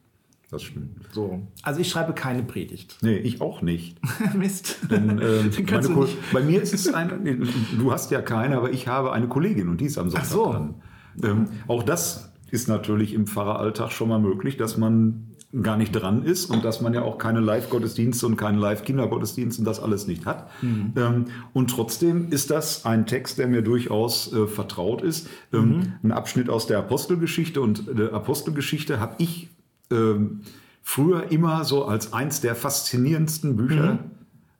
Das 0.50 0.62
stimmt. 0.62 0.90
So. 1.10 1.42
Also 1.62 1.80
ich 1.80 1.88
schreibe 1.88 2.12
keine 2.12 2.42
Predigt. 2.44 2.98
Nee, 3.02 3.16
ich 3.16 3.40
auch 3.40 3.62
nicht. 3.62 3.98
Mist. 4.38 4.78
Denn, 4.90 5.18
Ko- 5.66 6.04
nicht. 6.04 6.16
bei 6.32 6.40
mir 6.42 6.62
ist 6.62 6.72
es 6.72 6.92
ein, 6.94 7.48
du 7.78 7.90
hast 7.92 8.10
ja 8.12 8.22
keine, 8.22 8.56
aber 8.58 8.70
ich 8.70 8.86
habe 8.86 9.12
eine 9.12 9.26
Kollegin 9.28 9.68
und 9.68 9.80
die 9.80 9.86
ist 9.86 9.98
am 9.98 10.08
Sonntag 10.08 10.26
so. 10.28 10.52
dran. 10.52 10.74
Ähm, 11.22 11.46
auch 11.66 11.82
das 11.82 12.32
ist 12.50 12.68
natürlich 12.68 13.12
im 13.12 13.26
Pfarreralltag 13.26 13.90
schon 13.90 14.08
mal 14.08 14.20
möglich, 14.20 14.56
dass 14.56 14.76
man 14.76 15.26
gar 15.62 15.76
nicht 15.76 15.92
dran 15.92 16.24
ist 16.24 16.46
und 16.46 16.64
dass 16.64 16.80
man 16.80 16.92
ja 16.94 17.02
auch 17.02 17.18
keine 17.18 17.40
Live-Gottesdienste 17.40 18.26
und 18.26 18.36
keinen 18.36 18.58
Live-Kindergottesdienst 18.58 19.58
und 19.58 19.64
das 19.64 19.80
alles 19.80 20.06
nicht 20.06 20.26
hat. 20.26 20.50
Ähm, 20.96 21.26
und 21.52 21.70
trotzdem 21.70 22.30
ist 22.30 22.50
das 22.50 22.84
ein 22.84 23.06
Text, 23.06 23.38
der 23.38 23.46
mir 23.46 23.62
durchaus 23.62 24.32
äh, 24.32 24.46
vertraut 24.46 25.02
ist. 25.02 25.28
Ähm, 25.52 25.94
Ein 26.02 26.12
Abschnitt 26.12 26.50
aus 26.50 26.66
der 26.66 26.78
Apostelgeschichte 26.78 27.60
und 27.60 27.84
äh, 27.88 28.10
Apostelgeschichte 28.10 29.00
habe 29.00 29.14
ich 29.18 29.48
ähm, 29.90 30.40
früher 30.82 31.30
immer 31.32 31.64
so 31.64 31.84
als 31.84 32.12
eins 32.12 32.40
der 32.40 32.54
faszinierendsten 32.54 33.56
Bücher 33.56 33.98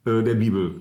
äh, 0.04 0.22
der 0.22 0.34
Bibel 0.34 0.80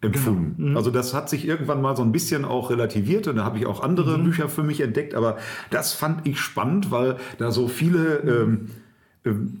empfunden. 0.00 0.76
Also 0.76 0.90
das 0.90 1.12
hat 1.12 1.28
sich 1.28 1.46
irgendwann 1.46 1.82
mal 1.82 1.96
so 1.96 2.02
ein 2.02 2.12
bisschen 2.12 2.44
auch 2.44 2.70
relativiert 2.70 3.26
und 3.26 3.36
da 3.36 3.44
habe 3.44 3.58
ich 3.58 3.66
auch 3.66 3.82
andere 3.82 4.18
Bücher 4.18 4.48
für 4.48 4.62
mich 4.62 4.80
entdeckt, 4.80 5.14
aber 5.14 5.38
das 5.70 5.92
fand 5.92 6.26
ich 6.26 6.38
spannend, 6.38 6.92
weil 6.92 7.16
da 7.38 7.50
so 7.50 7.66
viele 7.66 8.18
ähm, 8.18 8.68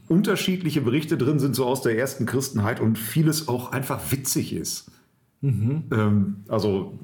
unterschiedliche 0.08 0.80
Berichte 0.80 1.18
drin 1.18 1.38
sind, 1.38 1.54
so 1.54 1.66
aus 1.66 1.82
der 1.82 1.98
ersten 1.98 2.26
Christenheit 2.26 2.80
und 2.80 2.98
vieles 2.98 3.48
auch 3.48 3.72
einfach 3.72 4.00
witzig 4.10 4.52
ist. 4.52 4.90
Ähm, 5.42 6.36
also 6.48 6.98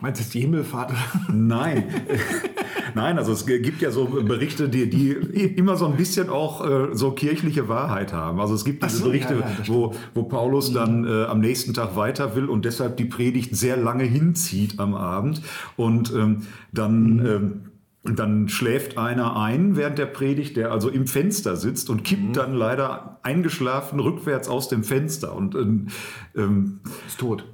Meinst 0.00 0.20
du 0.20 0.32
die 0.32 0.40
Himmelfahrt? 0.40 0.92
Nein. 1.30 1.84
Nein, 2.94 3.18
also 3.18 3.32
es 3.32 3.46
gibt 3.46 3.82
ja 3.82 3.90
so 3.90 4.06
Berichte, 4.06 4.68
die, 4.68 4.88
die 4.88 5.12
immer 5.12 5.76
so 5.76 5.86
ein 5.86 5.96
bisschen 5.96 6.28
auch 6.28 6.66
äh, 6.66 6.88
so 6.92 7.12
kirchliche 7.12 7.68
Wahrheit 7.68 8.12
haben. 8.12 8.40
Also 8.40 8.54
es 8.54 8.64
gibt 8.64 8.82
diese 8.82 8.96
so, 8.96 9.04
Berichte, 9.04 9.34
ja, 9.34 9.40
ja, 9.40 9.68
wo, 9.68 9.94
wo 10.14 10.24
Paulus 10.24 10.72
dann 10.72 11.06
äh, 11.06 11.24
am 11.24 11.40
nächsten 11.40 11.74
Tag 11.74 11.96
weiter 11.96 12.34
will 12.34 12.46
und 12.46 12.64
deshalb 12.64 12.96
die 12.96 13.04
Predigt 13.04 13.54
sehr 13.54 13.76
lange 13.76 14.04
hinzieht 14.04 14.80
am 14.80 14.94
Abend. 14.94 15.42
Und 15.76 16.12
ähm, 16.12 16.46
dann, 16.72 17.26
ähm, 17.26 17.60
dann 18.02 18.48
schläft 18.48 18.96
einer 18.96 19.36
ein 19.36 19.76
während 19.76 19.98
der 19.98 20.06
Predigt, 20.06 20.56
der 20.56 20.72
also 20.72 20.88
im 20.88 21.06
Fenster 21.06 21.56
sitzt 21.56 21.90
und 21.90 22.02
kippt 22.02 22.36
dann 22.36 22.54
leider 22.54 23.18
eingeschlafen 23.22 24.00
rückwärts 24.00 24.48
aus 24.48 24.68
dem 24.68 24.84
Fenster. 24.84 25.34
Und 25.36 25.54
ähm, 25.54 25.88
ähm, 26.34 26.80
Ist 27.06 27.20
tot. 27.20 27.44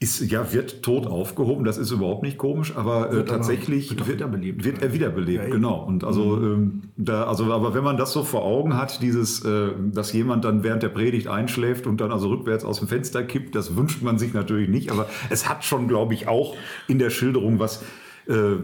ist, 0.00 0.20
ja, 0.30 0.52
wird 0.54 0.82
tot 0.82 1.06
aufgehoben, 1.06 1.64
das 1.64 1.76
ist 1.76 1.90
überhaupt 1.90 2.22
nicht 2.22 2.38
komisch, 2.38 2.74
aber 2.76 3.10
äh, 3.10 3.12
Wird 3.12 3.28
aber- 3.28 3.38
tatsächlich 3.38 3.90
wird 3.90 4.08
wiederbelebt. 4.08 4.64
wird 4.64 4.80
er 4.82 4.92
wiederbelebt, 4.94 5.44
Ja, 5.44 5.50
genau. 5.50 5.84
Und 5.84 6.02
also, 6.02 6.36
ähm, 6.38 6.84
da, 6.96 7.24
also, 7.24 7.52
aber 7.52 7.74
wenn 7.74 7.84
man 7.84 7.98
das 7.98 8.12
so 8.12 8.22
vor 8.24 8.42
Augen 8.42 8.76
hat, 8.78 9.02
dieses, 9.02 9.44
äh, 9.44 9.68
dass 9.92 10.14
jemand 10.14 10.46
dann 10.46 10.62
während 10.64 10.82
der 10.82 10.88
Predigt 10.88 11.28
einschläft 11.28 11.86
und 11.86 12.00
dann 12.00 12.10
also 12.10 12.28
rückwärts 12.28 12.64
aus 12.64 12.78
dem 12.78 12.88
Fenster 12.88 13.22
kippt, 13.22 13.54
das 13.54 13.76
wünscht 13.76 14.00
man 14.02 14.18
sich 14.18 14.32
natürlich 14.32 14.70
nicht, 14.70 14.90
aber 14.90 15.08
es 15.28 15.46
hat 15.46 15.62
schon, 15.62 15.88
glaube 15.88 16.14
ich, 16.14 16.26
auch 16.26 16.56
in 16.88 16.98
der 16.98 17.10
Schilderung 17.10 17.58
was, 17.58 17.82
äh, 18.28 18.56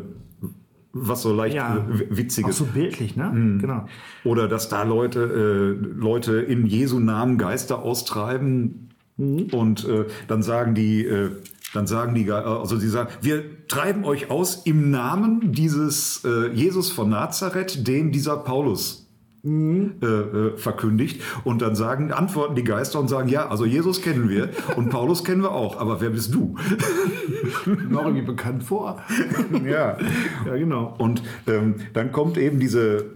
was 0.93 1.23
so 1.23 1.33
leicht 1.33 1.55
Ja. 1.55 1.77
äh, 1.77 1.79
Auch 1.79 2.17
Witziges. 2.17 2.59
so 2.59 2.65
bildlich, 2.65 3.17
ne? 3.17 3.59
Genau. 3.61 3.87
Oder 4.25 4.49
dass 4.49 4.69
da 4.69 4.83
Leute, 4.83 5.21
äh, 5.81 5.87
Leute 6.01 6.39
in 6.41 6.67
Jesu 6.67 6.99
Namen 6.99 7.39
Geister 7.39 7.81
austreiben 7.83 8.89
und 9.17 9.87
äh, 9.89 10.07
dann 10.29 10.43
sagen 10.43 10.75
die, 10.75 11.05
äh, 11.05 11.31
dann 11.75 11.87
sagen 11.87 12.15
die, 12.15 12.25
Ge- 12.25 12.33
also 12.35 12.77
sie 12.77 12.89
sagen, 12.89 13.11
wir 13.21 13.45
treiben 13.69 14.05
euch 14.05 14.31
aus 14.31 14.63
im 14.65 14.91
Namen 14.91 15.53
dieses 15.53 16.25
äh, 16.25 16.49
Jesus 16.53 16.91
von 16.91 17.11
Nazareth, 17.11 17.87
den 17.87 18.11
dieser 18.11 18.37
Paulus 18.39 19.07
äh, 19.43 20.07
äh, 20.07 20.57
verkündigt. 20.59 21.23
Und 21.45 21.63
dann 21.63 21.75
sagen, 21.75 22.13
antworten 22.13 22.55
die 22.57 22.65
Geister 22.65 23.01
und 23.01 23.09
sagen, 23.09 23.29
ja, 23.29 23.49
also 23.49 23.65
Jesus 23.65 24.03
kennen 24.03 24.29
wir 24.29 24.51
und 24.77 24.91
Paulus 24.91 25.25
kennen 25.25 25.43
wir 25.43 25.53
auch, 25.53 25.79
aber 25.79 26.03
wer 26.03 26.11
bist 26.11 26.35
du? 26.35 26.57
Noch 27.89 28.05
irgendwie 28.05 28.27
bekannt 28.27 28.65
vor. 28.65 29.03
ja. 29.65 29.97
ja, 30.47 30.57
genau. 30.57 30.95
Und 30.99 31.23
ähm, 31.47 31.77
dann 31.95 32.13
kommt 32.13 32.37
eben 32.37 32.61
diese, 32.61 33.07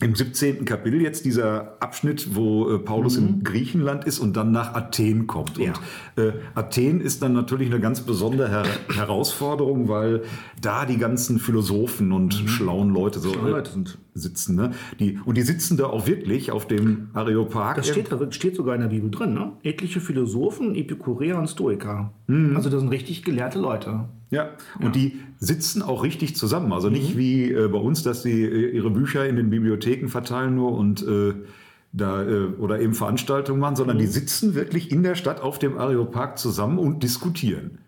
im 0.00 0.14
17. 0.14 0.64
Kapitel 0.64 1.02
jetzt 1.02 1.24
dieser 1.24 1.76
Abschnitt, 1.80 2.34
wo 2.36 2.70
äh, 2.70 2.78
Paulus 2.78 3.16
in 3.16 3.42
Griechenland 3.42 4.04
ist 4.04 4.20
und 4.20 4.36
dann 4.36 4.52
nach 4.52 4.74
Athen 4.74 5.26
kommt. 5.26 5.58
Ja. 5.58 5.72
Und 6.16 6.22
äh, 6.22 6.32
Athen 6.54 7.00
ist 7.00 7.20
dann 7.20 7.32
natürlich 7.32 7.68
eine 7.68 7.80
ganz 7.80 8.02
besondere 8.02 8.48
Her 8.48 8.66
Herausforderung, 8.94 9.88
weil 9.88 10.22
da 10.62 10.86
die 10.86 10.98
ganzen 10.98 11.40
Philosophen 11.40 12.12
und 12.12 12.32
schlauen 12.32 12.94
Leute 12.94 13.18
so 13.18 13.32
Schlaue 13.32 13.48
äh, 13.48 13.52
Leute 13.52 13.72
sind. 13.72 13.98
Sitzen. 14.18 14.56
Ne? 14.56 14.72
Die, 15.00 15.18
und 15.24 15.36
die 15.36 15.42
sitzen 15.42 15.76
da 15.76 15.86
auch 15.86 16.06
wirklich 16.06 16.50
auf 16.50 16.66
dem 16.66 17.08
Areopag. 17.14 17.76
Das 17.76 17.88
steht, 17.88 18.12
da- 18.12 18.30
steht 18.32 18.56
sogar 18.56 18.74
in 18.74 18.80
der 18.82 18.88
Bibel 18.88 19.10
drin, 19.10 19.34
ne? 19.34 19.52
Etliche 19.62 20.00
Philosophen, 20.00 20.74
Epikureer 20.74 21.38
und 21.38 21.48
Stoiker. 21.48 22.12
Mhm. 22.26 22.56
Also 22.56 22.70
das 22.70 22.80
sind 22.80 22.90
richtig 22.90 23.24
gelehrte 23.24 23.58
Leute. 23.58 24.04
Ja, 24.30 24.50
und 24.80 24.94
die 24.94 25.20
sitzen 25.38 25.80
auch 25.80 26.02
richtig 26.04 26.36
zusammen. 26.36 26.72
Also 26.74 26.90
nicht 26.90 27.16
wie 27.16 27.50
äh, 27.50 27.68
bei 27.68 27.78
uns, 27.78 28.02
dass 28.02 28.22
sie 28.22 28.42
äh, 28.44 28.70
ihre 28.76 28.90
Bücher 28.90 29.26
in 29.26 29.36
den 29.36 29.48
Bibliotheken 29.48 30.08
verteilen 30.08 30.54
nur 30.54 30.72
und 30.72 31.06
äh, 31.06 31.32
da 31.94 32.22
äh, 32.28 32.48
oder 32.58 32.78
eben 32.80 32.92
Veranstaltungen 32.92 33.58
machen, 33.60 33.76
sondern 33.76 33.96
die 33.96 34.06
sitzen 34.06 34.54
wirklich 34.54 34.90
in 34.92 35.02
der 35.02 35.14
Stadt 35.14 35.40
auf 35.40 35.58
dem 35.58 35.78
Areopag 35.78 36.36
zusammen 36.36 36.78
und 36.78 37.02
diskutieren. 37.02 37.78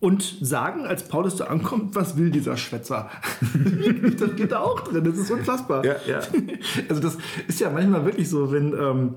Und 0.00 0.22
sagen, 0.40 0.86
als 0.86 1.08
Paulus 1.08 1.36
da 1.36 1.46
ankommt, 1.46 1.96
was 1.96 2.16
will 2.16 2.30
dieser 2.30 2.56
Schwätzer? 2.56 3.10
das 4.18 4.30
steht 4.32 4.52
da 4.52 4.60
auch 4.60 4.80
drin, 4.82 5.02
das 5.02 5.18
ist 5.18 5.30
unfassbar. 5.30 5.84
Ja, 5.84 5.96
ja. 6.06 6.20
Also 6.88 7.02
das 7.02 7.18
ist 7.48 7.58
ja 7.58 7.70
manchmal 7.70 8.04
wirklich 8.04 8.28
so, 8.28 8.52
wenn, 8.52 8.72
ähm, 8.74 9.16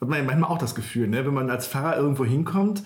hat 0.00 0.08
man 0.08 0.18
ja 0.18 0.24
manchmal 0.24 0.50
auch 0.50 0.58
das 0.58 0.74
Gefühl, 0.74 1.08
ne, 1.08 1.24
wenn 1.24 1.32
man 1.32 1.48
als 1.48 1.66
Pfarrer 1.66 1.96
irgendwo 1.96 2.26
hinkommt, 2.26 2.82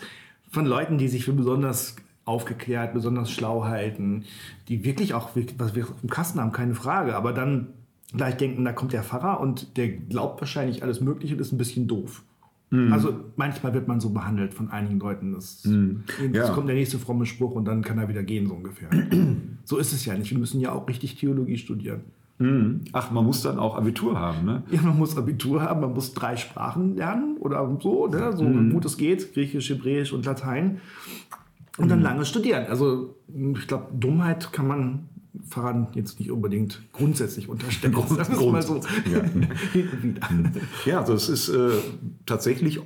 von 0.52 0.66
Leuten, 0.66 0.98
die 0.98 1.08
sich 1.08 1.24
für 1.24 1.32
besonders 1.32 1.96
aufgeklärt, 2.24 2.94
besonders 2.94 3.30
schlau 3.30 3.64
halten, 3.64 4.24
die 4.68 4.84
wirklich 4.84 5.14
auch 5.14 5.30
was 5.58 5.74
wir 5.74 5.88
im 6.02 6.10
Kasten 6.10 6.40
haben, 6.40 6.52
keine 6.52 6.74
Frage, 6.74 7.16
aber 7.16 7.32
dann 7.32 7.68
gleich 8.16 8.36
denken, 8.36 8.64
da 8.64 8.72
kommt 8.72 8.92
der 8.92 9.02
Pfarrer 9.02 9.40
und 9.40 9.76
der 9.76 9.88
glaubt 9.88 10.40
wahrscheinlich 10.40 10.82
alles 10.82 11.00
Mögliche 11.00 11.34
und 11.34 11.40
ist 11.40 11.52
ein 11.52 11.58
bisschen 11.58 11.88
doof. 11.88 12.22
Also 12.90 13.12
manchmal 13.36 13.74
wird 13.74 13.86
man 13.86 14.00
so 14.00 14.10
behandelt 14.10 14.54
von 14.54 14.70
einigen 14.70 14.98
Leuten. 14.98 15.32
Das, 15.34 15.62
Jetzt 16.20 16.34
Ja. 16.34 16.48
kommt 16.54 16.68
der 16.68 16.74
nächste 16.76 16.98
fromme 16.98 17.26
Spruch 17.26 17.52
und 17.54 17.66
dann 17.66 17.82
kann 17.82 17.98
er 17.98 18.08
wieder 18.08 18.22
gehen, 18.22 18.46
so 18.46 18.54
ungefähr. 18.54 18.88
so 19.64 19.76
ist 19.76 19.92
es 19.92 20.06
ja 20.06 20.14
nicht. 20.16 20.30
Wir 20.30 20.38
müssen 20.38 20.58
ja 20.60 20.72
auch 20.72 20.88
richtig 20.88 21.16
Theologie 21.16 21.58
studieren. 21.58 22.00
Ach, 22.92 23.12
man 23.12 23.24
muss 23.24 23.42
dann 23.42 23.58
auch 23.60 23.76
Abitur 23.76 24.18
haben, 24.18 24.44
ne? 24.44 24.62
Ja, 24.70 24.82
man 24.82 24.98
muss 24.98 25.16
Abitur 25.16 25.62
haben, 25.62 25.80
man 25.80 25.92
muss 25.92 26.12
drei 26.12 26.36
Sprachen 26.36 26.96
lernen 26.96 27.36
oder 27.38 27.76
so, 27.80 28.08
ne? 28.08 28.32
so 28.36 28.44
gut 28.72 28.84
es 28.84 28.96
geht, 28.96 29.32
Griechisch, 29.32 29.70
Hebräisch 29.70 30.12
und 30.12 30.24
Latein. 30.26 30.80
Und 31.78 31.88
dann 31.88 32.00
lange 32.02 32.24
studieren. 32.24 32.64
Also 32.68 33.14
ich 33.54 33.68
glaube, 33.68 33.86
Dummheit 33.96 34.52
kann 34.52 34.66
man 34.66 35.08
Fahrern 35.48 35.88
jetzt 35.94 36.18
nicht 36.18 36.30
unbedingt 36.30 36.80
grundsätzlich 36.92 37.48
unterstellen. 37.48 37.94
Grund- 37.94 38.08
Sagen 38.10 38.38
wir 38.38 38.40
es 38.40 38.52
mal 38.52 38.62
so. 38.62 38.80
ja. 39.12 39.22
Wieder. 40.02 40.28
Ja, 40.86 41.00
also 41.00 41.14
es 41.14 41.28
ist 41.28 41.48
äh, 41.48 41.70
tatsächlich 42.26 42.80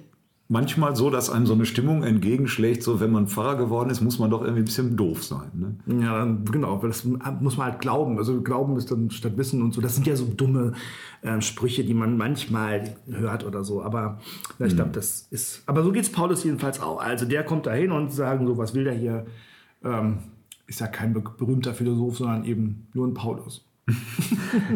manchmal 0.48 0.94
so, 0.94 1.10
dass 1.10 1.28
einem 1.28 1.44
so 1.44 1.54
eine 1.54 1.66
Stimmung 1.66 2.04
entgegenschlägt, 2.04 2.82
so 2.84 3.00
wenn 3.00 3.10
man 3.10 3.26
Pfarrer 3.26 3.56
geworden 3.56 3.90
ist, 3.90 4.00
muss 4.00 4.20
man 4.20 4.30
doch 4.30 4.42
irgendwie 4.42 4.62
ein 4.62 4.64
bisschen 4.66 4.96
doof 4.96 5.24
sein. 5.24 5.50
Ne? 5.86 6.00
Ja, 6.02 6.24
genau, 6.24 6.80
weil 6.82 6.90
das 6.90 7.04
muss 7.04 7.56
man 7.56 7.72
halt 7.72 7.80
glauben. 7.80 8.16
Also 8.16 8.40
Glauben 8.42 8.76
ist 8.76 8.90
dann 8.92 9.10
statt 9.10 9.36
Wissen 9.36 9.60
und 9.60 9.74
so. 9.74 9.80
Das 9.80 9.96
sind 9.96 10.06
ja 10.06 10.14
so 10.14 10.24
dumme 10.24 10.74
äh, 11.22 11.40
Sprüche, 11.40 11.82
die 11.82 11.94
man 11.94 12.16
manchmal 12.16 12.94
hört 13.10 13.44
oder 13.44 13.64
so. 13.64 13.82
Aber 13.82 14.20
ja, 14.60 14.66
ich 14.66 14.76
glaube, 14.76 14.90
das 14.92 15.26
ist. 15.32 15.64
Aber 15.66 15.82
so 15.82 15.90
geht 15.90 16.04
es 16.04 16.12
Paulus 16.12 16.44
jedenfalls 16.44 16.80
auch. 16.80 17.00
Also 17.00 17.24
der 17.26 17.42
kommt 17.42 17.66
da 17.66 17.72
hin 17.72 17.90
und 17.90 18.12
sagen 18.12 18.46
so, 18.46 18.56
was 18.56 18.72
will 18.72 18.84
der 18.84 18.94
hier? 18.94 19.26
Ähm, 19.84 20.18
ist 20.66 20.80
ja 20.80 20.86
kein 20.88 21.12
be 21.12 21.22
berühmter 21.38 21.74
Philosoph, 21.74 22.18
sondern 22.18 22.44
eben 22.44 22.88
nur 22.94 23.06
ein 23.06 23.14
Paulus. 23.14 23.64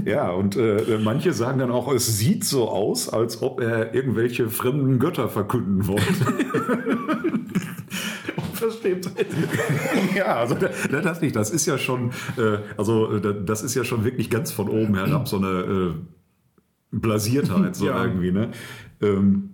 Ja, 0.04 0.30
und 0.30 0.56
äh, 0.56 0.98
manche 1.02 1.32
sagen 1.32 1.58
dann 1.58 1.70
auch, 1.70 1.92
es 1.92 2.18
sieht 2.18 2.44
so 2.44 2.68
aus, 2.68 3.08
als 3.08 3.42
ob 3.42 3.60
er 3.60 3.94
irgendwelche 3.94 4.48
fremden 4.50 4.98
Götter 4.98 5.28
verkünden 5.28 5.86
wollte. 5.86 6.04
Versteht. 8.52 9.10
ja, 10.16 10.36
also 10.36 10.54
da- 10.54 10.70
da- 10.90 11.00
das 11.00 11.20
nicht. 11.20 11.34
Das 11.34 11.50
ist 11.50 11.66
ja 11.66 11.78
schon, 11.78 12.10
äh, 12.36 12.58
also 12.76 13.18
da- 13.18 13.32
das 13.32 13.62
ist 13.62 13.74
ja 13.74 13.84
schon 13.84 14.04
wirklich 14.04 14.28
ganz 14.30 14.52
von 14.52 14.68
oben 14.68 14.94
herab 14.96 15.26
so 15.28 15.38
eine 15.38 15.48
äh, 15.48 15.94
Blasiertheit 16.92 17.74
so 17.76 17.86
Ja. 17.86 18.04
irgendwie. 18.04 18.32
Ne? 18.32 18.50
Ähm, 19.00 19.49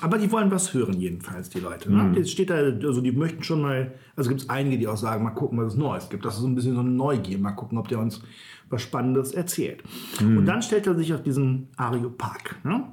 Aber 0.00 0.16
die 0.18 0.32
wollen 0.32 0.50
was 0.50 0.72
hören, 0.72 0.98
jedenfalls, 1.00 1.50
die 1.50 1.60
Leute. 1.60 1.92
Ne? 1.92 2.12
Jetzt 2.16 2.30
steht 2.30 2.48
da, 2.50 2.54
also 2.56 3.00
die 3.00 3.12
möchten 3.12 3.42
schon 3.42 3.60
mal, 3.60 3.92
also 4.16 4.28
gibt 4.30 4.42
es 4.42 4.48
einige, 4.48 4.78
die 4.78 4.88
auch 4.88 4.96
sagen, 4.96 5.22
mal 5.22 5.30
gucken, 5.30 5.58
was 5.58 5.74
es 5.74 5.78
Neues 5.78 6.08
gibt. 6.08 6.24
Das 6.24 6.34
ist 6.36 6.40
so 6.40 6.46
ein 6.46 6.54
bisschen 6.54 6.74
so 6.74 6.80
eine 6.80 6.90
Neugier, 6.90 7.38
mal 7.38 7.52
gucken, 7.52 7.76
ob 7.76 7.88
der 7.88 7.98
uns 7.98 8.22
was 8.70 8.80
Spannendes 8.82 9.32
erzählt. 9.32 9.82
Und 10.20 10.46
dann 10.46 10.62
stellt 10.62 10.86
er 10.86 10.94
sich 10.94 11.12
auf 11.12 11.22
diesen 11.22 11.68
Areopag. 11.76 12.56
Ne? 12.64 12.84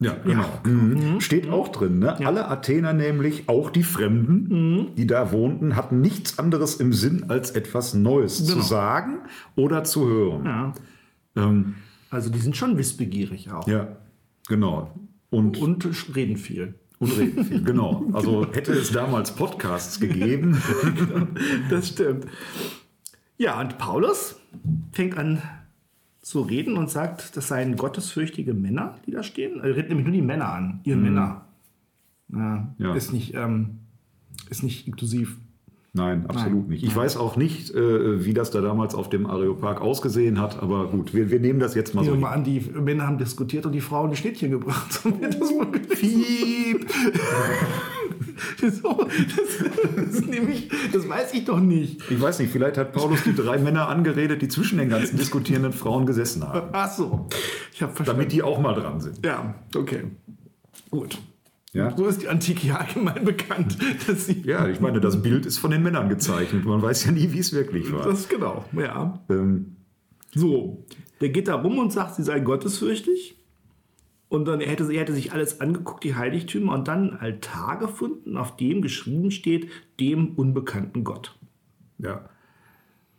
Ja, 0.00 0.14
genau. 0.24 0.46
Mhm. 0.64 1.20
Steht 1.20 1.48
auch 1.50 1.68
drin. 1.68 1.98
Ne? 1.98 2.24
Alle 2.24 2.46
Athener 2.48 2.92
nämlich, 2.92 3.48
auch 3.48 3.68
die 3.70 3.82
Fremden, 3.82 4.94
die 4.94 5.08
da 5.08 5.32
wohnten, 5.32 5.74
hatten 5.74 6.00
nichts 6.00 6.38
anderes 6.38 6.76
im 6.76 6.92
Sinn, 6.92 7.24
als 7.28 7.50
etwas 7.50 7.94
Neues 7.94 8.38
Genau. 8.46 8.60
zu 8.60 8.66
sagen 8.66 9.18
oder 9.56 9.82
zu 9.82 10.06
hören. 10.08 10.44
Ja. 10.44 10.72
Ähm, 11.36 11.74
Also 12.10 12.30
die 12.30 12.38
sind 12.38 12.56
schon 12.56 12.78
wissbegierig 12.78 13.50
auch. 13.50 13.66
ja 13.66 13.88
genau. 14.48 14.92
Und, 15.30 15.58
Und 15.60 16.16
reden 16.16 16.36
viel. 16.36 16.74
und 16.98 17.16
reden 17.18 17.44
viel. 17.44 17.62
Genau. 17.62 18.06
Also 18.12 18.46
hätte 18.52 18.72
es 18.72 18.90
damals 18.90 19.32
Podcasts 19.32 20.00
gegeben. 20.00 20.60
Das 21.70 21.88
stimmt. 21.88 22.26
Ja, 23.36 23.60
und 23.60 23.78
Paulus 23.78 24.40
fängt 24.92 25.16
an 25.16 25.42
zu 26.22 26.40
reden 26.42 26.76
und 26.76 26.90
sagt, 26.90 27.36
das 27.36 27.48
seien 27.48 27.76
gottesfürchtige 27.76 28.52
Männer, 28.52 28.96
die 29.06 29.12
da 29.12 29.22
stehen. 29.22 29.60
Er 29.60 29.76
redet 29.76 29.88
nämlich 29.88 30.06
nur 30.06 30.14
die 30.14 30.22
Männer 30.22 30.52
an, 30.52 30.80
ihre 30.84 30.98
Männer. 30.98 31.46
Ja, 32.32 32.74
Ja. 32.78 32.94
Ist, 32.94 33.12
nicht, 33.12 33.34
ähm, 33.34 33.78
ist 34.50 34.62
nicht 34.62 34.86
inklusiv. 34.86 35.38
Nein, 35.94 36.26
absolut 36.28 36.62
Nein. 36.62 36.68
nicht. 36.70 36.84
Ich 36.84 36.94
weiß 36.94 37.16
auch 37.16 37.36
nicht, 37.36 37.74
äh, 37.74 38.24
wie 38.24 38.34
das 38.34 38.50
da 38.50 38.60
damals 38.60 38.94
auf 38.94 39.08
dem 39.08 39.26
Areopag 39.26 39.80
ausgesehen 39.80 40.38
hat, 40.40 40.62
aber 40.62 40.88
gut, 40.88 41.14
wir, 41.14 41.30
wir 41.30 41.40
nehmen 41.40 41.60
das 41.60 41.74
jetzt 41.74 41.94
mal 41.94 42.04
so. 42.04 42.10
Nehmen 42.10 42.16
hin. 42.16 42.22
mal 42.22 42.32
an, 42.34 42.44
die 42.44 42.60
Männer 42.60 43.06
haben 43.06 43.18
diskutiert 43.18 43.64
und 43.64 43.72
die 43.72 43.80
Frauen 43.80 44.10
die 44.10 44.16
Schnittchen 44.16 44.50
gebracht. 44.50 44.88
So 45.02 45.10
das 45.10 45.50
mal 45.52 45.66
Piep. 45.66 46.90
so, 48.58 49.06
das, 49.36 50.12
das, 50.12 50.26
nämlich, 50.26 50.70
das 50.92 51.08
weiß 51.08 51.34
ich 51.34 51.44
doch 51.44 51.60
nicht. 51.60 52.02
Ich 52.10 52.20
weiß 52.20 52.38
nicht, 52.40 52.52
vielleicht 52.52 52.76
hat 52.76 52.92
Paulus 52.92 53.22
die 53.24 53.34
drei 53.34 53.58
Männer 53.58 53.88
angeredet, 53.88 54.42
die 54.42 54.48
zwischen 54.48 54.78
den 54.78 54.88
ganzen 54.88 55.16
diskutierenden 55.16 55.72
Frauen 55.72 56.06
gesessen 56.06 56.46
haben, 56.46 56.68
Ach 56.72 56.90
so, 56.90 57.26
ich 57.72 57.82
habe 57.82 57.94
verstanden. 57.94 58.20
damit 58.20 58.32
die 58.32 58.42
auch 58.42 58.60
mal 58.60 58.74
dran 58.74 59.00
sind. 59.00 59.24
Ja, 59.24 59.54
okay. 59.74 60.04
Gut. 60.90 61.18
Ja? 61.72 61.96
So 61.96 62.06
ist 62.06 62.22
die 62.22 62.28
Antike 62.28 62.66
ja 62.66 62.76
allgemein 62.76 63.24
bekannt. 63.24 63.76
Dass 64.06 64.26
sie, 64.26 64.42
Ja, 64.42 64.68
ich 64.68 64.80
meine, 64.80 65.00
das 65.00 65.22
Bild 65.22 65.46
ist 65.46 65.58
von 65.58 65.70
den 65.70 65.82
Männern 65.82 66.08
gezeichnet. 66.08 66.64
Man 66.64 66.80
weiß 66.80 67.04
ja 67.04 67.12
nie, 67.12 67.32
wie 67.32 67.38
es 67.38 67.52
wirklich 67.52 67.92
war. 67.92 68.04
Das 68.04 68.20
ist 68.20 68.30
genau, 68.30 68.64
ja. 68.72 69.20
Ähm, 69.28 69.76
So, 70.34 70.84
der 71.20 71.28
geht 71.28 71.48
da 71.48 71.56
rum 71.56 71.78
und 71.78 71.92
sagt, 71.92 72.14
sie 72.14 72.22
sei 72.22 72.40
gottesfürchtig. 72.40 73.36
Und 74.30 74.46
dann 74.46 74.60
er 74.60 74.68
hätte, 74.68 74.84
er 74.92 75.00
hätte 75.00 75.14
sich 75.14 75.32
alles 75.32 75.60
angeguckt, 75.60 76.04
die 76.04 76.14
Heiligtümer, 76.14 76.74
und 76.74 76.86
dann 76.86 77.10
einen 77.10 77.18
Altar 77.20 77.78
gefunden, 77.78 78.36
auf 78.36 78.56
dem 78.56 78.82
geschrieben 78.82 79.30
steht, 79.30 79.68
dem 80.00 80.34
unbekannten 80.34 81.04
Gott. 81.04 81.38
ja. 81.98 82.28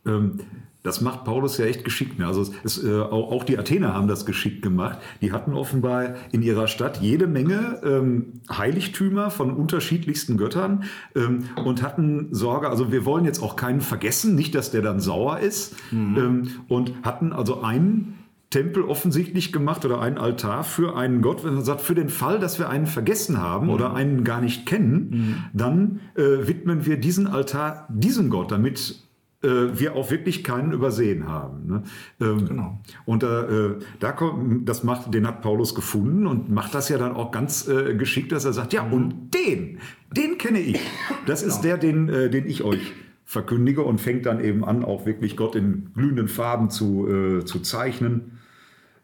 Ähm, 0.06 0.39
das 0.81 1.01
macht 1.01 1.25
Paulus 1.25 1.57
ja 1.57 1.65
echt 1.65 1.83
geschickt. 1.83 2.19
Ne? 2.19 2.27
Also 2.27 2.41
es, 2.41 2.51
es, 2.63 2.83
äh, 2.83 3.01
auch, 3.01 3.31
auch 3.31 3.43
die 3.43 3.57
Athener 3.57 3.93
haben 3.93 4.07
das 4.07 4.25
geschickt 4.25 4.62
gemacht. 4.62 5.00
Die 5.21 5.33
hatten 5.33 5.53
offenbar 5.53 6.15
in 6.31 6.41
ihrer 6.41 6.67
Stadt 6.67 7.01
jede 7.01 7.27
Menge 7.27 7.81
ähm, 7.83 8.41
Heiligtümer 8.50 9.29
von 9.29 9.51
unterschiedlichsten 9.51 10.38
Göttern 10.38 10.86
ähm, 11.15 11.45
und 11.63 11.83
hatten 11.83 12.29
Sorge, 12.31 12.69
also 12.69 12.91
wir 12.91 13.03
wollen 13.03 13.25
jetzt 13.25 13.43
auch 13.43 13.57
keinen 13.57 13.81
vergessen, 13.81 14.36
nicht, 14.36 14.55
dass 14.55 14.71
der 14.71 14.81
dann 14.81 15.01
sauer 15.01 15.39
ist. 15.39 15.75
Ähm, 16.17 16.50
und 16.69 16.93
hatten 17.03 17.33
also 17.33 17.62
einen 17.62 18.15
Tempel 18.50 18.83
offensichtlich 18.83 19.51
gemacht 19.51 19.86
oder 19.86 20.01
einen 20.01 20.17
Altar 20.17 20.63
für 20.63 20.95
einen 20.95 21.21
Gott, 21.21 21.43
wenn 21.43 21.53
man 21.53 21.63
sagt, 21.63 21.81
für 21.81 21.93
den 21.93 22.09
Fall, 22.09 22.39
dass 22.39 22.57
wir 22.57 22.69
einen 22.69 22.88
vergessen 22.88 23.39
haben 23.39 23.69
oder 23.69 23.93
einen 23.93 24.24
gar 24.24 24.41
nicht 24.41 24.65
kennen, 24.65 25.45
dann 25.53 26.00
äh, 26.15 26.48
widmen 26.48 26.86
wir 26.86 26.98
diesen 26.98 27.27
Altar 27.27 27.88
diesem 27.89 28.29
Gott, 28.29 28.51
damit 28.51 29.09
wir 29.41 29.96
auch 29.96 30.12
wirklich 30.12 30.43
keinen 30.43 30.74
übersehen 30.74 31.27
haben. 31.27 31.65
Ne? 31.65 31.84
Ähm, 32.19 32.46
Genau. 32.46 32.81
Und 33.05 33.24
da, 33.24 33.43
äh, 33.43 33.75
da 34.00 34.12
kommt, 34.12 34.67
das 34.67 34.84
macht, 34.84 35.13
den 35.13 35.25
hat 35.25 35.41
Paulus 35.41 35.75
gefunden 35.75 36.27
und 36.27 36.50
macht 36.50 36.75
das 36.75 36.89
ja 36.89 36.98
dann 36.98 37.13
auch 37.13 37.31
ganz 37.31 37.67
äh, 37.67 37.96
geschickt, 37.96 38.34
dass 38.34 38.43
er 38.43 38.51
sagt, 38.51 38.74
ja, 38.74 38.84
und 38.84 39.34
den, 39.34 39.79
den 40.12 40.38
kenne 40.38 40.60
ich. 40.60 40.79
Das 41.25 41.41
ist 41.41 41.62
der, 41.62 41.77
den, 41.77 42.10
äh, 42.10 42.29
den 42.29 42.48
ich 42.48 42.63
euch 42.63 42.91
verkündige 43.24 43.84
und 43.84 44.01
fängt 44.01 44.25
dann 44.25 44.43
eben 44.43 44.65
an, 44.65 44.84
auch 44.84 45.05
wirklich 45.05 45.38
Gott 45.38 45.55
in 45.55 45.91
glühenden 45.93 46.27
Farben 46.27 46.69
zu, 46.69 47.08
äh, 47.08 47.46
zu 47.46 47.60
zeichnen. 47.60 48.39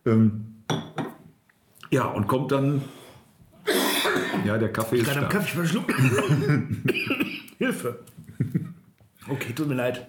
Ähm, 0.06 0.63
ja, 1.92 2.06
und 2.08 2.27
kommt 2.27 2.51
dann. 2.51 2.82
Ja, 4.46 4.58
der 4.58 4.74
Kaffee 4.74 4.98
ist 4.98 5.06
Gerade 5.06 5.20
am 5.20 5.32
stark. 5.32 5.44
Kaffee 5.44 5.56
verschluckt. 5.56 5.94
Hilfe. 7.58 8.00
Okay, 9.30 9.54
tut 9.56 9.68
mir 9.68 9.75
leid. 9.75 10.08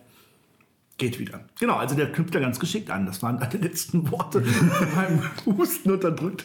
Geht 0.99 1.19
wieder. 1.19 1.45
Genau, 1.61 1.77
also 1.77 1.95
der 1.95 2.11
knüpft 2.11 2.35
da 2.35 2.41
ganz 2.41 2.59
geschickt 2.59 2.91
an. 2.91 3.07
Das 3.07 3.23
waren 3.23 3.39
die 3.53 3.59
letzten 3.59 4.11
Worte 4.11 4.43
beim 4.95 5.23
Husten 5.45 5.91
unterdrückt 5.91 6.45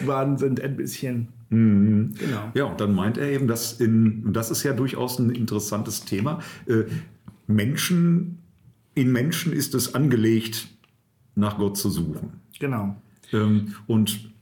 waren, 0.00 0.36
sind 0.36 0.60
ein 0.60 0.76
bisschen. 0.76 1.28
Mhm. 1.50 2.14
Genau. 2.18 2.50
Ja, 2.54 2.64
und 2.64 2.80
dann 2.80 2.94
meint 2.94 3.18
er 3.18 3.28
eben, 3.30 3.46
dass 3.46 3.80
in, 3.80 4.32
das 4.32 4.50
ist 4.50 4.62
ja 4.64 4.72
durchaus 4.72 5.18
ein 5.18 5.30
interessantes 5.30 6.04
Thema, 6.04 6.40
äh, 6.66 6.84
Menschen, 7.46 8.38
in 8.94 9.12
Menschen 9.12 9.52
ist 9.52 9.74
es 9.74 9.94
angelegt, 9.94 10.68
nach 11.34 11.58
Gott 11.58 11.76
zu 11.76 11.90
suchen. 11.90 12.40
Genau. 12.58 12.96
Ähm, 13.32 13.74
und 13.86 14.32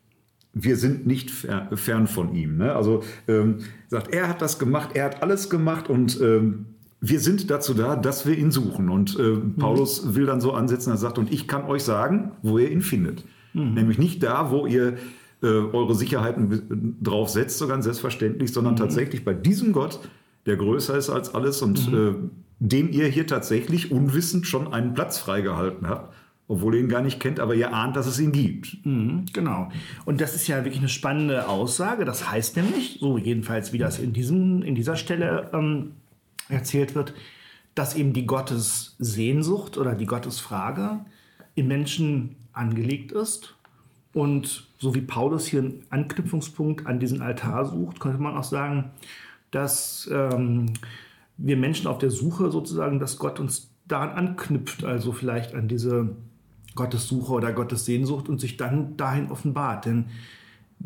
wir 0.55 0.77
sind 0.77 1.07
nicht 1.07 1.31
fern 1.31 2.07
von 2.07 2.35
ihm. 2.35 2.59
Ne? 2.59 2.75
Also 2.75 3.03
ähm, 3.27 3.61
sagt, 3.89 4.13
er 4.13 4.29
hat 4.29 4.43
das 4.43 4.59
gemacht, 4.59 4.91
er 4.95 5.07
hat 5.07 5.23
alles 5.23 5.49
gemacht 5.49 5.89
und 5.89 6.21
ähm, 6.21 6.67
wir 7.05 7.19
sind 7.19 7.51
dazu 7.51 7.75
da, 7.75 7.97
dass 7.97 8.27
wir 8.27 8.39
ihn 8.39 8.53
suchen. 8.53 8.89
Und 8.89 9.19
äh, 9.19 9.23
mhm. 9.23 9.57
Paulus 9.57 10.15
will 10.15 10.25
dann 10.25 10.41
so 10.41 10.53
ansetzen, 10.53 10.91
er 10.91 10.97
sagt, 10.97 11.19
und 11.19 11.33
ich 11.33 11.49
kann 11.49 11.65
euch 11.65 11.83
sagen, 11.83 12.31
wo 12.43 12.59
ihr 12.59 12.71
ihn 12.71 12.81
findet. 12.81 13.25
Mhm. 13.53 13.75
Nämlich 13.75 13.99
nicht 13.99 14.23
da, 14.23 14.53
wo 14.53 14.67
ihr 14.67 14.95
äh, 15.43 15.47
eure 15.47 15.97
Sicherheiten 15.97 16.97
drauf 17.03 17.29
setzt, 17.29 17.59
so 17.59 17.67
ganz 17.67 17.85
selbstverständlich, 17.85 18.53
sondern 18.53 18.75
mhm. 18.75 18.79
tatsächlich 18.79 19.25
bei 19.25 19.35
diesem 19.35 19.73
Gott, 19.73 19.99
der 20.47 20.57
größer 20.57 20.97
ist 20.97 21.11
als 21.11 21.35
alles 21.35 21.61
und 21.61 21.91
mhm. 21.91 21.99
äh, 21.99 22.15
dem 22.61 22.93
ihr 22.93 23.09
hier 23.09 23.27
tatsächlich 23.27 23.91
unwissend 23.91 24.47
schon 24.47 24.73
einen 24.73 24.95
Platz 24.95 25.19
freigehalten 25.19 25.89
habt 25.89 26.15
obwohl 26.49 26.75
ihr 26.75 26.81
ihn 26.83 26.89
gar 26.89 27.01
nicht 27.01 27.19
kennt, 27.19 27.41
aber 27.41 27.55
ihr 27.55 27.73
ahnt, 27.73 27.97
dass 27.97 28.07
es 28.07 28.21
ihn 28.21 28.31
gibt. 28.31 28.85
Mhm, 28.85 29.25
genau. 29.33 29.71
Und 30.05 30.21
das 30.21 30.35
ist 30.35 30.47
ja 30.49 30.65
wirklich 30.65 30.81
eine 30.81 30.91
spannende 30.91 31.49
Aussage. 31.49 32.05
Das 32.05 32.31
heißt 32.31 32.57
nämlich, 32.57 32.99
so 33.01 33.17
jedenfalls 33.17 33.73
wie 33.73 33.79
das 33.79 33.99
in, 33.99 34.13
diesem, 34.13 34.63
in 34.63 34.75
dieser 34.75 34.97
Stelle 34.97 35.49
ähm, 35.55 35.93
erzählt 36.49 36.95
wird, 36.95 37.15
dass 37.75 37.95
eben 37.95 38.13
die 38.13 38.27
Gottessehnsucht 38.27 39.79
oder 39.79 39.95
die 39.95 40.07
Gottesfrage 40.07 41.01
im 41.55 41.69
Menschen 41.69 42.37
angelegt 42.53 43.13
ist. 43.13 43.55
Und 44.13 44.69
so 44.79 44.95
wie 44.95 45.01
Paulus 45.01 45.47
hier 45.47 45.61
einen 45.61 45.85
Anknüpfungspunkt 45.89 46.87
an 46.87 47.01
diesen 47.01 47.23
Altar 47.23 47.65
sucht, 47.65 47.99
könnte 47.99 48.23
man 48.23 48.37
auch 48.37 48.45
sagen, 48.45 48.91
dass 49.51 50.09
ähm, 50.13 50.67
wir 51.39 51.57
Menschen 51.57 51.87
auf 51.87 51.99
der 51.99 52.11
Suche 52.11 52.51
sozusagen, 52.51 52.99
dass 52.99 53.19
Gott 53.19 53.41
uns 53.41 53.71
daran 53.89 54.11
anknüpft, 54.11 54.85
also 54.85 55.13
vielleicht 55.13 55.55
an 55.55 55.69
diese 55.69 56.11
Gottessuche 56.75 57.33
oder 57.33 57.53
Gottessehnsucht 57.53 58.29
und 58.29 58.41
sich 58.41 58.57
dann 58.57 58.97
dahin 58.97 59.31
offenbart. 59.31 59.87
Denn 59.87 60.07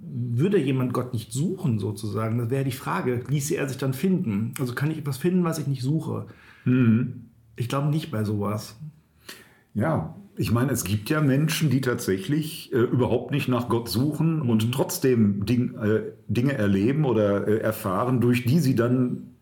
würde 0.02 0.58
jemand 0.58 0.92
Gott 0.92 1.12
nicht 1.12 1.32
suchen, 1.32 1.78
sozusagen, 1.78 2.38
das 2.38 2.50
wäre 2.50 2.64
die 2.64 2.72
Frage, 2.72 3.22
ließe 3.28 3.56
er 3.56 3.68
sich 3.68 3.78
dann 3.78 3.94
finden? 3.94 4.54
Also 4.58 4.74
kann 4.74 4.90
ich 4.90 4.98
etwas 4.98 5.18
finden, 5.18 5.44
was 5.44 5.58
ich 5.58 5.66
nicht 5.66 5.82
suche? 5.82 6.26
Mhm. 6.64 7.26
Ich 7.56 7.68
glaube 7.68 7.88
nicht 7.88 8.10
bei 8.10 8.24
sowas. 8.24 8.78
Ja, 9.74 10.14
ich 10.36 10.52
meine, 10.52 10.72
es 10.72 10.84
gibt 10.84 11.08
ja 11.08 11.20
Menschen, 11.20 11.70
die 11.70 11.80
tatsächlich 11.80 12.72
äh, 12.72 12.78
überhaupt 12.78 13.30
nicht 13.30 13.48
nach 13.48 13.68
Gott 13.68 13.88
suchen 13.88 14.40
mhm. 14.40 14.50
und 14.50 14.72
trotzdem 14.72 15.46
Ding, 15.46 15.74
äh, 15.76 16.02
Dinge 16.28 16.52
erleben 16.52 17.04
oder 17.04 17.48
äh, 17.48 17.58
erfahren, 17.58 18.20
durch 18.20 18.44
die 18.44 18.58
sie 18.58 18.74
dann 18.74 19.34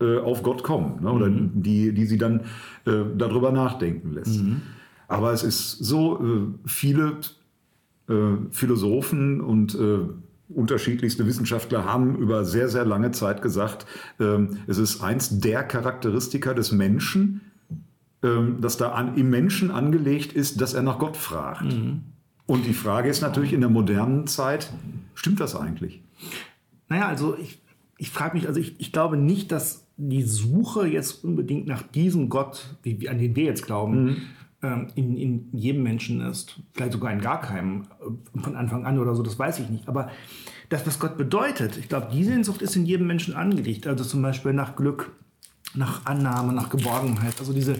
äh, 0.00 0.18
auf 0.18 0.42
Gott 0.42 0.62
kommen 0.62 1.02
ne? 1.02 1.12
oder 1.12 1.28
mhm. 1.28 1.62
die, 1.62 1.92
die 1.92 2.06
sie 2.06 2.18
dann 2.18 2.40
äh, 2.86 3.04
darüber 3.16 3.52
nachdenken 3.52 4.14
lässt. 4.14 4.42
Mhm. 4.42 4.62
Aber 5.06 5.32
es 5.32 5.42
ist 5.42 5.78
so, 5.78 6.20
äh, 6.20 6.68
viele 6.68 7.18
Philosophen 8.50 9.40
und 9.40 9.74
äh, 9.74 10.00
unterschiedlichste 10.54 11.26
Wissenschaftler 11.26 11.84
haben 11.84 12.16
über 12.16 12.44
sehr, 12.44 12.68
sehr 12.68 12.84
lange 12.84 13.12
Zeit 13.12 13.42
gesagt, 13.42 13.86
ähm, 14.18 14.58
es 14.66 14.78
ist 14.78 15.00
eins 15.02 15.38
der 15.38 15.62
Charakteristika 15.62 16.54
des 16.54 16.72
Menschen, 16.72 17.40
ähm, 18.22 18.60
dass 18.60 18.76
da 18.76 18.90
an, 18.92 19.16
im 19.16 19.30
Menschen 19.30 19.70
angelegt 19.70 20.32
ist, 20.32 20.60
dass 20.60 20.74
er 20.74 20.82
nach 20.82 20.98
Gott 20.98 21.16
fragt. 21.16 21.64
Mhm. 21.64 22.02
Und 22.46 22.66
die 22.66 22.74
Frage 22.74 23.08
ist 23.08 23.20
natürlich 23.20 23.52
in 23.52 23.60
der 23.60 23.70
modernen 23.70 24.26
Zeit, 24.26 24.72
stimmt 25.14 25.38
das 25.38 25.54
eigentlich? 25.54 26.02
Naja, 26.88 27.06
also 27.06 27.36
ich, 27.38 27.62
ich 27.96 28.10
frage 28.10 28.36
mich, 28.36 28.48
also 28.48 28.58
ich, 28.58 28.74
ich 28.80 28.92
glaube 28.92 29.16
nicht, 29.16 29.52
dass 29.52 29.86
die 29.96 30.22
Suche 30.22 30.88
jetzt 30.88 31.22
unbedingt 31.22 31.68
nach 31.68 31.82
diesem 31.82 32.28
Gott, 32.28 32.74
wie, 32.82 33.08
an 33.08 33.18
den 33.18 33.36
wir 33.36 33.44
jetzt 33.44 33.64
glauben, 33.64 34.04
mhm 34.04 34.16
in, 34.94 35.16
in 35.16 35.48
jedem 35.52 35.82
Menschen 35.82 36.20
ist. 36.20 36.60
Vielleicht 36.74 36.92
sogar 36.92 37.12
in 37.12 37.20
gar 37.20 37.40
keinem 37.40 37.86
äh, 38.00 38.40
von 38.40 38.56
Anfang 38.56 38.84
an 38.84 38.98
oder 38.98 39.14
so, 39.14 39.22
das 39.22 39.38
weiß 39.38 39.58
ich 39.60 39.68
nicht. 39.68 39.88
Aber 39.88 40.10
das, 40.68 40.86
was 40.86 40.98
Gott 40.98 41.16
bedeutet, 41.16 41.76
ich 41.76 41.88
glaube, 41.88 42.08
die 42.12 42.24
Sehnsucht 42.24 42.62
ist 42.62 42.76
in 42.76 42.86
jedem 42.86 43.06
Menschen 43.06 43.34
angelegt. 43.34 43.86
Also 43.86 44.04
zum 44.04 44.22
Beispiel 44.22 44.52
nach 44.52 44.76
Glück, 44.76 45.12
nach 45.74 46.04
Annahme, 46.06 46.52
nach 46.52 46.68
Geborgenheit. 46.68 47.34
Also 47.38 47.52
diese 47.52 47.76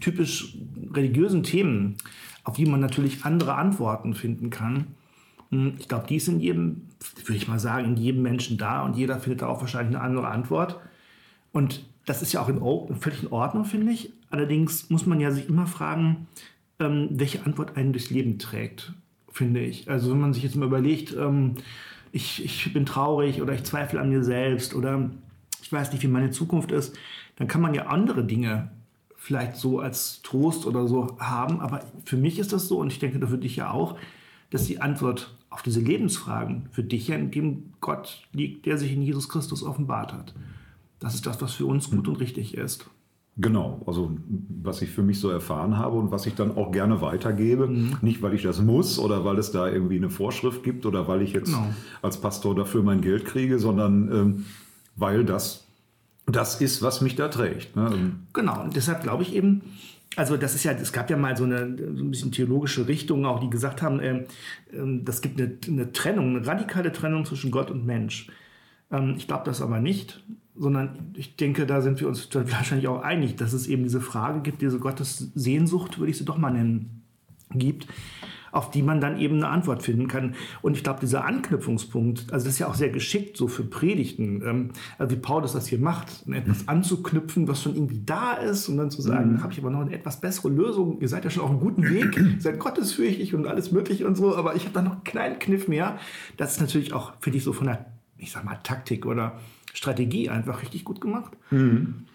typisch 0.00 0.56
religiösen 0.92 1.42
Themen, 1.42 1.96
auf 2.44 2.56
die 2.56 2.66
man 2.66 2.80
natürlich 2.80 3.24
andere 3.24 3.54
Antworten 3.54 4.14
finden 4.14 4.50
kann. 4.50 4.88
Hm, 5.50 5.74
ich 5.78 5.86
glaube, 5.86 6.06
die 6.08 6.16
ist 6.16 6.28
in 6.28 6.40
jedem, 6.40 6.88
würde 7.24 7.36
ich 7.36 7.46
mal 7.46 7.60
sagen, 7.60 7.84
in 7.84 7.96
jedem 7.96 8.22
Menschen 8.22 8.58
da 8.58 8.82
und 8.82 8.96
jeder 8.96 9.18
findet 9.20 9.42
da 9.42 9.46
auch 9.48 9.60
wahrscheinlich 9.60 9.94
eine 9.94 10.04
andere 10.04 10.28
Antwort. 10.28 10.80
Und 11.52 11.84
das 12.06 12.22
ist 12.22 12.32
ja 12.32 12.40
auch 12.40 12.48
in, 12.48 12.60
völlig 12.98 13.22
in 13.22 13.30
Ordnung, 13.30 13.64
finde 13.64 13.92
ich. 13.92 14.12
Allerdings 14.32 14.88
muss 14.88 15.04
man 15.04 15.20
ja 15.20 15.30
sich 15.30 15.46
immer 15.46 15.66
fragen, 15.66 16.26
ähm, 16.78 17.08
welche 17.10 17.44
Antwort 17.44 17.76
einen 17.76 17.92
durchs 17.92 18.08
Leben 18.08 18.38
trägt, 18.38 18.94
finde 19.30 19.60
ich. 19.60 19.90
Also 19.90 20.10
wenn 20.10 20.20
man 20.20 20.32
sich 20.32 20.42
jetzt 20.42 20.56
mal 20.56 20.64
überlegt, 20.64 21.14
ähm, 21.14 21.56
ich, 22.12 22.42
ich 22.42 22.72
bin 22.72 22.86
traurig 22.86 23.42
oder 23.42 23.52
ich 23.52 23.64
zweifle 23.64 24.00
an 24.00 24.08
mir 24.08 24.24
selbst 24.24 24.74
oder 24.74 25.10
ich 25.60 25.70
weiß 25.70 25.92
nicht, 25.92 26.02
wie 26.02 26.08
meine 26.08 26.30
Zukunft 26.30 26.72
ist, 26.72 26.96
dann 27.36 27.46
kann 27.46 27.60
man 27.60 27.74
ja 27.74 27.88
andere 27.88 28.24
Dinge 28.24 28.70
vielleicht 29.16 29.56
so 29.56 29.80
als 29.80 30.22
Trost 30.22 30.64
oder 30.64 30.88
so 30.88 31.18
haben. 31.20 31.60
Aber 31.60 31.84
für 32.06 32.16
mich 32.16 32.38
ist 32.38 32.54
das 32.54 32.68
so 32.68 32.78
und 32.78 32.90
ich 32.90 32.98
denke, 32.98 33.26
für 33.26 33.36
dich 33.36 33.56
ja 33.56 33.70
auch, 33.70 33.98
dass 34.48 34.66
die 34.66 34.80
Antwort 34.80 35.36
auf 35.50 35.60
diese 35.60 35.80
Lebensfragen 35.80 36.70
für 36.72 36.82
dich 36.82 37.08
ja 37.08 37.16
in 37.16 37.30
dem 37.30 37.74
Gott 37.82 38.26
liegt, 38.32 38.64
der 38.64 38.78
sich 38.78 38.94
in 38.94 39.02
Jesus 39.02 39.28
Christus 39.28 39.62
offenbart 39.62 40.14
hat. 40.14 40.32
Das 41.00 41.14
ist 41.14 41.26
das, 41.26 41.42
was 41.42 41.52
für 41.52 41.66
uns 41.66 41.90
gut 41.90 42.08
und 42.08 42.16
richtig 42.16 42.56
ist. 42.56 42.88
Genau, 43.38 43.80
also 43.86 44.10
was 44.62 44.82
ich 44.82 44.90
für 44.90 45.02
mich 45.02 45.18
so 45.18 45.30
erfahren 45.30 45.78
habe 45.78 45.96
und 45.96 46.10
was 46.10 46.26
ich 46.26 46.34
dann 46.34 46.54
auch 46.54 46.70
gerne 46.70 47.00
weitergebe. 47.00 47.66
Mhm. 47.66 47.96
Nicht, 48.02 48.20
weil 48.20 48.34
ich 48.34 48.42
das 48.42 48.60
muss 48.60 48.98
oder 48.98 49.24
weil 49.24 49.38
es 49.38 49.52
da 49.52 49.68
irgendwie 49.68 49.96
eine 49.96 50.10
Vorschrift 50.10 50.62
gibt 50.62 50.84
oder 50.84 51.08
weil 51.08 51.22
ich 51.22 51.32
jetzt 51.32 51.46
genau. 51.46 51.70
als 52.02 52.20
Pastor 52.20 52.54
dafür 52.54 52.82
mein 52.82 53.00
Geld 53.00 53.24
kriege, 53.24 53.58
sondern 53.58 54.12
ähm, 54.12 54.44
weil 54.96 55.24
das 55.24 55.66
das 56.26 56.60
ist, 56.60 56.82
was 56.82 57.00
mich 57.00 57.16
da 57.16 57.28
trägt. 57.28 57.74
Ne? 57.74 57.90
Ähm, 57.92 58.26
genau, 58.32 58.62
und 58.62 58.76
deshalb 58.76 59.02
glaube 59.02 59.22
ich 59.22 59.34
eben, 59.34 59.62
also 60.16 60.36
das 60.36 60.54
ist 60.54 60.64
ja, 60.64 60.72
es 60.72 60.92
gab 60.92 61.10
ja 61.10 61.16
mal 61.16 61.36
so 61.36 61.44
eine 61.44 61.76
so 61.76 62.04
ein 62.04 62.10
bisschen 62.10 62.32
theologische 62.32 62.86
Richtung 62.86 63.24
auch, 63.26 63.40
die 63.40 63.50
gesagt 63.50 63.82
haben, 63.82 63.98
äh, 64.00 64.24
das 65.02 65.22
gibt 65.22 65.40
eine, 65.40 65.56
eine 65.66 65.92
Trennung, 65.92 66.36
eine 66.36 66.46
radikale 66.46 66.92
Trennung 66.92 67.24
zwischen 67.24 67.50
Gott 67.50 67.70
und 67.70 67.86
Mensch. 67.86 68.28
Ähm, 68.90 69.14
ich 69.16 69.26
glaube 69.26 69.44
das 69.46 69.60
aber 69.62 69.80
nicht, 69.80 70.22
sondern 70.54 71.12
ich 71.14 71.36
denke, 71.36 71.66
da 71.66 71.80
sind 71.80 72.00
wir 72.00 72.08
uns 72.08 72.28
wahrscheinlich 72.32 72.88
auch 72.88 73.02
einig, 73.02 73.36
dass 73.36 73.52
es 73.52 73.66
eben 73.66 73.84
diese 73.84 74.00
Frage 74.00 74.40
gibt, 74.40 74.60
diese 74.60 74.78
Gottessehnsucht, 74.78 75.98
würde 75.98 76.10
ich 76.10 76.18
sie 76.18 76.24
doch 76.24 76.38
mal 76.38 76.50
nennen, 76.50 77.02
gibt, 77.54 77.86
auf 78.50 78.70
die 78.70 78.82
man 78.82 79.00
dann 79.00 79.18
eben 79.18 79.36
eine 79.36 79.48
Antwort 79.48 79.82
finden 79.82 80.08
kann. 80.08 80.34
Und 80.60 80.76
ich 80.76 80.84
glaube, 80.84 81.00
dieser 81.00 81.24
Anknüpfungspunkt, 81.24 82.32
also 82.32 82.44
das 82.44 82.54
ist 82.54 82.58
ja 82.58 82.66
auch 82.66 82.74
sehr 82.74 82.90
geschickt 82.90 83.38
so 83.38 83.48
für 83.48 83.64
Predigten, 83.64 84.42
ähm, 84.44 84.68
also 84.98 85.16
wie 85.16 85.20
Paulus 85.20 85.54
das 85.54 85.66
hier 85.66 85.78
macht, 85.78 86.26
etwas 86.30 86.68
anzuknüpfen, 86.68 87.48
was 87.48 87.62
schon 87.62 87.74
irgendwie 87.74 88.02
da 88.04 88.34
ist 88.34 88.68
und 88.68 88.76
dann 88.76 88.90
zu 88.90 89.00
sagen, 89.00 89.32
mhm. 89.32 89.42
habe 89.42 89.54
ich 89.54 89.58
aber 89.58 89.70
noch 89.70 89.80
eine 89.80 89.94
etwas 89.94 90.20
bessere 90.20 90.50
Lösung, 90.50 91.00
ihr 91.00 91.08
seid 91.08 91.24
ja 91.24 91.30
schon 91.30 91.44
auf 91.44 91.50
einem 91.50 91.60
guten 91.60 91.88
Weg, 91.88 92.22
seid 92.40 92.58
gottesfürchtig 92.58 93.34
und 93.34 93.46
alles 93.46 93.72
mögliche 93.72 94.06
und 94.06 94.16
so, 94.16 94.36
aber 94.36 94.54
ich 94.54 94.64
habe 94.64 94.74
da 94.74 94.82
noch 94.82 94.92
einen 94.92 95.04
kleinen 95.04 95.38
Kniff 95.38 95.66
mehr. 95.66 95.98
Das 96.36 96.52
ist 96.52 96.60
natürlich 96.60 96.92
auch, 96.92 97.14
finde 97.20 97.38
ich, 97.38 97.44
so 97.44 97.54
von 97.54 97.68
der 97.68 97.86
ich 98.22 98.30
sag 98.30 98.44
mal, 98.44 98.56
Taktik 98.62 99.04
oder 99.04 99.40
Strategie 99.72 100.28
einfach 100.28 100.62
richtig 100.62 100.84
gut 100.84 101.00
gemacht. 101.00 101.32
Mhm. 101.50 102.06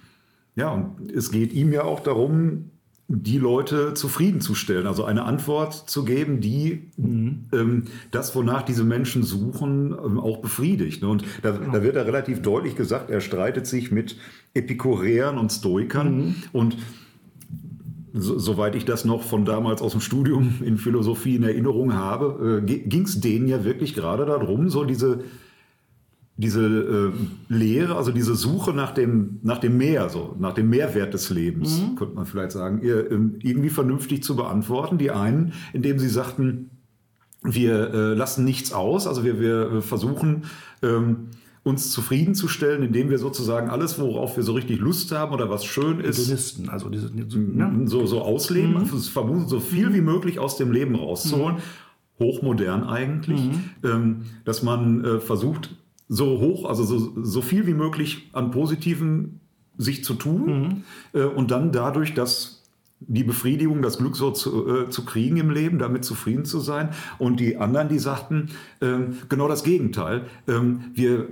Ja, 0.56 0.72
und 0.72 1.12
es 1.12 1.32
geht 1.32 1.54
ihm 1.54 1.72
ja 1.72 1.84
auch 1.84 2.00
darum, 2.00 2.72
die 3.10 3.38
Leute 3.38 3.94
zufriedenzustellen, 3.94 4.86
also 4.86 5.06
eine 5.06 5.24
Antwort 5.24 5.74
zu 5.74 6.04
geben, 6.04 6.42
die 6.42 6.90
mhm. 6.98 7.46
ähm, 7.54 7.84
das, 8.12 8.36
wonach 8.36 8.64
diese 8.64 8.84
Menschen 8.84 9.24
suchen, 9.24 9.96
ähm, 10.04 10.20
auch 10.20 10.40
befriedigt. 10.40 11.04
Und 11.04 11.24
da, 11.42 11.52
genau. 11.52 11.72
da, 11.72 11.84
wird 11.84 11.96
er 11.96 12.06
relativ 12.06 12.42
deutlich 12.42 12.76
gesagt, 12.76 13.10
er 13.10 13.22
streitet 13.22 13.66
sich 13.66 13.92
mit 13.92 14.18
Epikureern 14.54 15.38
und 15.38 15.52
Stoikern 15.52 16.18
mhm. 16.18 16.36
und 16.52 16.78
so, 18.14 18.38
soweit 18.40 18.76
ich 18.76 18.84
das 18.84 19.06
noch 19.06 19.22
von 19.22 19.46
damals 19.46 19.82
aus 19.82 19.92
dem 19.92 20.02
Studium 20.02 20.56
in 20.66 20.78
Philosophie 20.78 21.36
in 21.36 21.44
Erinnerung 21.44 21.94
habe, 21.94 22.62
äh, 22.62 22.66
ging 22.66 23.04
es 23.04 23.22
denen 23.22 23.48
ja 23.48 23.64
wirklich 23.64 23.94
gerade 23.94 24.26
darum, 24.26 24.70
so 24.70 24.84
diese 24.84 25.24
diese 26.38 26.66
äh, 26.66 27.12
Lehre, 27.54 27.96
also 27.96 28.12
diese 28.12 28.36
Suche 28.36 28.72
nach 28.72 28.94
dem, 28.94 29.40
nach 29.42 29.58
dem 29.58 29.78
Mehr, 29.78 30.10
so, 30.10 30.36
nach 30.40 30.54
dem 30.54 30.70
Mehrwert 30.70 31.14
des 31.14 31.32
Lebens, 31.32 31.82
mhm. 31.82 31.96
könnte 31.96 32.16
man 32.16 32.26
vielleicht 32.28 32.52
sagen, 32.52 32.82
ähm, 32.84 33.36
irgendwie 33.42 33.70
vernünftig 33.70 34.24
zu 34.24 34.36
beantworten. 34.36 35.00
Die 35.00 35.10
einen, 35.10 35.54
indem 35.74 35.98
sie 35.98 36.10
sagten, 36.10 36.70
wir 37.44 37.94
äh, 37.94 38.14
lassen 38.14 38.46
nichts 38.46 38.72
aus, 38.72 39.08
also 39.08 39.24
wir, 39.24 39.40
wir 39.40 39.82
versuchen, 39.82 40.44
ähm, 40.84 41.30
uns 41.64 41.92
zufriedenzustellen, 41.92 42.84
indem 42.84 43.10
wir 43.10 43.18
sozusagen 43.18 43.70
alles, 43.70 44.00
worauf 44.00 44.38
wir 44.38 44.44
so 44.44 44.54
richtig 44.54 44.80
Lust 44.80 45.12
haben 45.12 45.34
oder 45.34 45.50
was 45.50 45.66
schön 45.66 46.00
ist, 46.00 46.20
Hedonisten, 46.20 46.70
also 46.70 46.90
diese, 46.90 47.12
ne? 47.14 47.82
so, 47.86 48.06
so 48.06 48.22
ausleben, 48.22 48.74
mhm. 48.74 48.86
versuchen, 48.86 49.48
so 49.48 49.60
viel 49.60 49.94
wie 49.94 50.02
möglich 50.02 50.40
aus 50.40 50.56
dem 50.56 50.72
Leben 50.72 50.96
rauszuholen. 50.96 51.56
Mhm. 51.56 51.62
Hochmodern 52.20 52.84
eigentlich, 52.84 53.40
mhm. 53.40 53.64
ähm, 53.84 54.22
dass 54.44 54.64
man 54.64 55.06
äh, 55.06 55.20
versucht, 55.20 55.76
so 56.10 56.40
hoch, 56.40 56.66
also 56.66 56.84
so, 56.84 57.24
so 57.24 57.42
viel 57.42 57.68
wie 57.68 57.74
möglich 57.74 58.30
an 58.34 58.52
Positiven 58.52 59.40
sich 59.78 60.04
zu 60.04 60.14
tun 60.16 60.46
mhm. 61.14 61.20
äh, 61.20 61.24
und 61.24 61.52
dann 61.52 61.72
dadurch, 61.72 62.14
dass 62.14 62.64
die 63.00 63.24
Befriedigung, 63.24 63.82
das 63.82 64.00
Glück 64.00 64.16
so 64.16 64.32
zu, 64.32 64.68
äh, 64.68 64.90
zu 64.90 65.06
kriegen 65.06 65.38
im 65.38 65.52
Leben, 65.52 65.78
damit 65.78 66.04
zufrieden 66.04 66.46
zu 66.46 66.60
sein. 66.60 66.90
Und 67.20 67.40
die 67.40 67.58
anderen, 67.58 67.90
die 67.90 68.00
sagten 68.00 68.50
äh, 68.80 68.98
genau 69.30 69.48
das 69.48 69.64
Gegenteil. 69.64 70.26
Ähm, 70.48 70.86
wir 70.96 71.28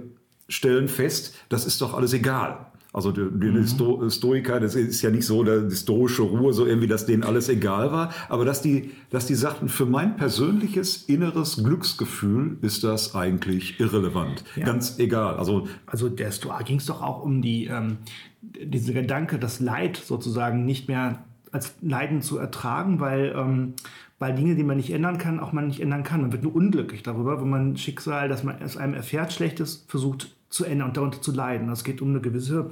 stellen 0.47 0.87
fest, 0.87 1.33
das 1.49 1.65
ist 1.65 1.81
doch 1.81 1.95
alles 1.95 2.13
egal. 2.13 2.67
Also 2.95 3.11
die, 3.11 3.27
die 3.29 3.47
mhm. 3.47 3.67
Sto 3.67 4.09
Stoiker, 4.09 4.61
das 4.61 4.73
ist 4.73 5.01
ja 5.01 5.09
nicht 5.09 5.25
so 5.25 5.43
die 5.43 5.75
stoische 5.75 6.21
Ruhe, 6.21 6.53
so 6.53 6.65
irgendwie, 6.65 6.87
dass 6.87 7.05
denen 7.05 7.23
alles 7.23 7.49
egal 7.49 7.91
war, 7.91 8.13
aber 8.29 8.45
dass 8.45 8.61
die, 8.61 8.91
dass 9.09 9.25
die 9.25 9.35
sagten, 9.35 9.67
für 9.67 9.85
mein 9.85 10.15
persönliches 10.15 11.03
inneres 11.03 11.61
Glücksgefühl 11.61 12.57
ist 12.61 12.85
das 12.85 13.13
eigentlich 13.13 13.81
irrelevant, 13.81 14.45
ja. 14.55 14.65
ganz 14.65 14.97
egal. 14.97 15.35
Also, 15.35 15.67
also 15.85 16.07
der 16.07 16.31
Stoa 16.31 16.61
ging 16.61 16.77
es 16.77 16.85
doch 16.85 17.01
auch 17.01 17.21
um 17.21 17.41
die, 17.41 17.65
ähm, 17.65 17.97
diese 18.41 18.93
Gedanke, 18.93 19.39
das 19.39 19.59
Leid 19.59 19.97
sozusagen 19.97 20.63
nicht 20.63 20.87
mehr 20.87 21.19
als 21.51 21.75
Leiden 21.81 22.21
zu 22.21 22.37
ertragen, 22.37 23.01
weil, 23.01 23.33
ähm, 23.35 23.73
weil 24.19 24.35
Dinge, 24.35 24.55
die 24.55 24.63
man 24.63 24.77
nicht 24.77 24.91
ändern 24.91 25.17
kann, 25.17 25.41
auch 25.41 25.51
man 25.51 25.67
nicht 25.67 25.81
ändern 25.81 26.03
kann. 26.03 26.21
Man 26.21 26.31
wird 26.31 26.43
nur 26.43 26.55
unglücklich 26.55 27.03
darüber, 27.03 27.41
wenn 27.41 27.49
man 27.49 27.75
Schicksal, 27.75 28.29
das 28.29 28.45
man 28.45 28.61
es 28.61 28.77
einem 28.77 28.93
erfährt, 28.93 29.33
Schlechtes 29.33 29.83
versucht 29.89 30.33
zu 30.49 30.65
ändern 30.65 30.89
und 30.89 30.97
darunter 30.97 31.21
zu 31.21 31.31
leiden. 31.31 31.69
Es 31.69 31.83
geht 31.83 32.01
um 32.01 32.09
eine 32.09 32.21
gewisse 32.21 32.71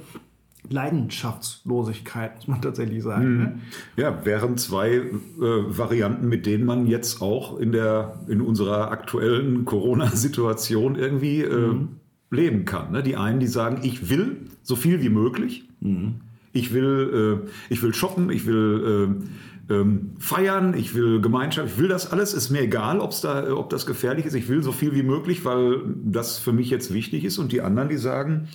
Leidenschaftslosigkeit, 0.70 2.36
muss 2.36 2.48
man 2.48 2.62
tatsächlich 2.62 3.02
sagen. 3.02 3.32
Mhm. 3.32 3.38
Ne? 3.38 3.58
Ja, 3.96 4.24
wären 4.24 4.56
zwei 4.56 4.92
äh, 4.96 5.10
Varianten, 5.38 6.28
mit 6.28 6.46
denen 6.46 6.64
man 6.64 6.86
jetzt 6.86 7.20
auch 7.20 7.58
in, 7.58 7.72
der, 7.72 8.20
in 8.28 8.40
unserer 8.40 8.90
aktuellen 8.90 9.64
Corona-Situation 9.64 10.96
irgendwie 10.96 11.42
äh, 11.42 11.68
mhm. 11.68 11.88
leben 12.30 12.64
kann. 12.64 12.92
Ne? 12.92 13.02
Die 13.02 13.16
einen, 13.16 13.40
die 13.40 13.46
sagen, 13.46 13.80
ich 13.82 14.08
will 14.08 14.36
so 14.62 14.76
viel 14.76 15.02
wie 15.02 15.10
möglich. 15.10 15.68
Mhm. 15.80 16.20
Ich 16.52 16.72
will, 16.72 17.42
äh, 17.44 17.48
ich 17.68 17.82
will 17.82 17.92
shoppen, 17.92 18.30
ich 18.30 18.46
will 18.46 19.18
äh, 19.20 19.24
ähm, 19.70 20.12
feiern, 20.18 20.74
ich 20.74 20.94
will 20.94 21.20
Gemeinschaft, 21.20 21.72
ich 21.72 21.78
will 21.78 21.88
das 21.88 22.10
alles. 22.10 22.34
Ist 22.34 22.50
mir 22.50 22.62
egal, 22.62 23.00
ob's 23.00 23.20
da, 23.20 23.52
ob 23.54 23.70
das 23.70 23.86
gefährlich 23.86 24.26
ist. 24.26 24.34
Ich 24.34 24.48
will 24.48 24.62
so 24.62 24.72
viel 24.72 24.94
wie 24.94 25.02
möglich, 25.02 25.44
weil 25.44 25.82
das 26.04 26.38
für 26.38 26.52
mich 26.52 26.70
jetzt 26.70 26.92
wichtig 26.92 27.24
ist. 27.24 27.38
Und 27.38 27.52
die 27.52 27.60
anderen, 27.60 27.88
die 27.88 27.96
sagen, 27.96 28.48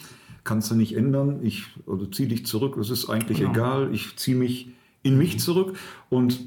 kannst 0.43 0.71
du 0.71 0.75
nicht 0.75 0.95
ändern, 0.95 1.39
ich 1.43 1.65
also 1.87 2.05
zieh 2.05 2.27
dich 2.27 2.45
zurück, 2.45 2.77
es 2.77 2.89
ist 2.89 3.09
eigentlich 3.09 3.39
genau. 3.39 3.51
egal, 3.51 3.89
ich 3.93 4.15
ziehe 4.17 4.37
mich 4.37 4.69
in 5.03 5.17
mich 5.17 5.39
zurück. 5.39 5.77
Und 6.09 6.39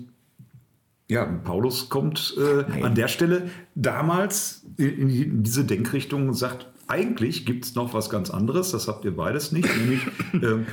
ja, 1.09 1.25
Paulus 1.25 1.89
kommt 1.89 2.35
äh, 2.39 2.83
an 2.83 2.95
der 2.95 3.09
Stelle 3.09 3.51
damals 3.75 4.65
in, 4.77 5.11
in 5.11 5.43
diese 5.43 5.65
Denkrichtung 5.65 6.29
und 6.29 6.35
sagt, 6.35 6.69
eigentlich 6.89 7.47
gibt 7.47 7.65
es 7.65 7.75
noch 7.75 7.95
was 7.95 8.11
ganz 8.11 8.31
anderes, 8.31 8.73
das 8.73 8.89
habt 8.89 9.05
ihr 9.05 9.15
beides 9.15 9.53
nicht, 9.53 9.69
nämlich 9.77 10.07
äh, 10.43 10.65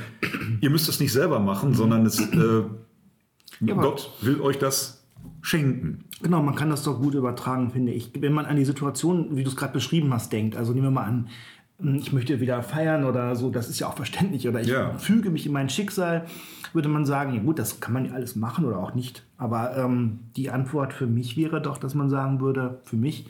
ihr 0.60 0.70
müsst 0.70 0.88
es 0.88 1.00
nicht 1.00 1.12
selber 1.12 1.40
machen, 1.40 1.74
sondern 1.74 2.04
es, 2.06 2.20
äh, 2.20 2.62
ja, 3.60 3.74
Gott 3.74 4.10
will 4.20 4.40
euch 4.40 4.58
das 4.58 5.04
schenken. 5.42 6.04
Genau, 6.22 6.42
man 6.42 6.54
kann 6.54 6.70
das 6.70 6.82
doch 6.82 7.00
gut 7.00 7.14
übertragen, 7.14 7.70
finde 7.70 7.92
ich. 7.92 8.10
Wenn 8.18 8.32
man 8.32 8.46
an 8.46 8.56
die 8.56 8.64
Situation, 8.64 9.36
wie 9.36 9.44
du 9.44 9.50
es 9.50 9.56
gerade 9.56 9.72
beschrieben 9.72 10.12
hast, 10.12 10.32
denkt, 10.32 10.56
also 10.56 10.72
nehmen 10.72 10.86
wir 10.86 10.90
mal 10.90 11.04
an, 11.04 11.28
hm, 11.78 11.96
ich 11.96 12.12
möchte 12.12 12.40
wieder 12.40 12.62
feiern 12.62 13.04
oder 13.04 13.34
so, 13.36 13.50
das 13.50 13.68
ist 13.68 13.78
ja 13.80 13.88
auch 13.88 13.96
verständlich, 13.96 14.48
oder 14.48 14.60
ich 14.60 14.68
ja. 14.68 14.92
füge 14.94 15.30
mich 15.30 15.46
in 15.46 15.52
mein 15.52 15.70
Schicksal, 15.70 16.26
würde 16.72 16.88
man 16.88 17.06
sagen, 17.06 17.34
ja 17.34 17.42
gut, 17.42 17.58
das 17.58 17.80
kann 17.80 17.92
man 17.92 18.06
ja 18.06 18.12
alles 18.12 18.36
machen 18.36 18.64
oder 18.64 18.78
auch 18.78 18.94
nicht. 18.94 19.24
Aber 19.36 19.76
ähm, 19.76 20.20
die 20.36 20.50
Antwort 20.50 20.92
für 20.92 21.06
mich 21.06 21.36
wäre 21.36 21.60
doch, 21.60 21.78
dass 21.78 21.94
man 21.94 22.10
sagen 22.10 22.40
würde, 22.40 22.80
für 22.84 22.96
mich, 22.96 23.26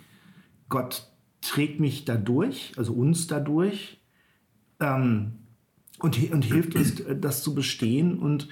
Gott 0.69 1.07
trägt 1.41 1.81
mich 1.81 2.05
dadurch, 2.05 2.73
also 2.77 2.93
uns 2.93 3.27
dadurch 3.27 4.01
ähm, 4.81 5.33
und, 6.01 6.33
und 6.33 6.45
hilft 6.45 6.75
uns, 6.75 7.01
äh, 7.01 7.17
das 7.17 7.43
zu 7.43 7.55
bestehen. 7.55 8.19
Und 8.19 8.49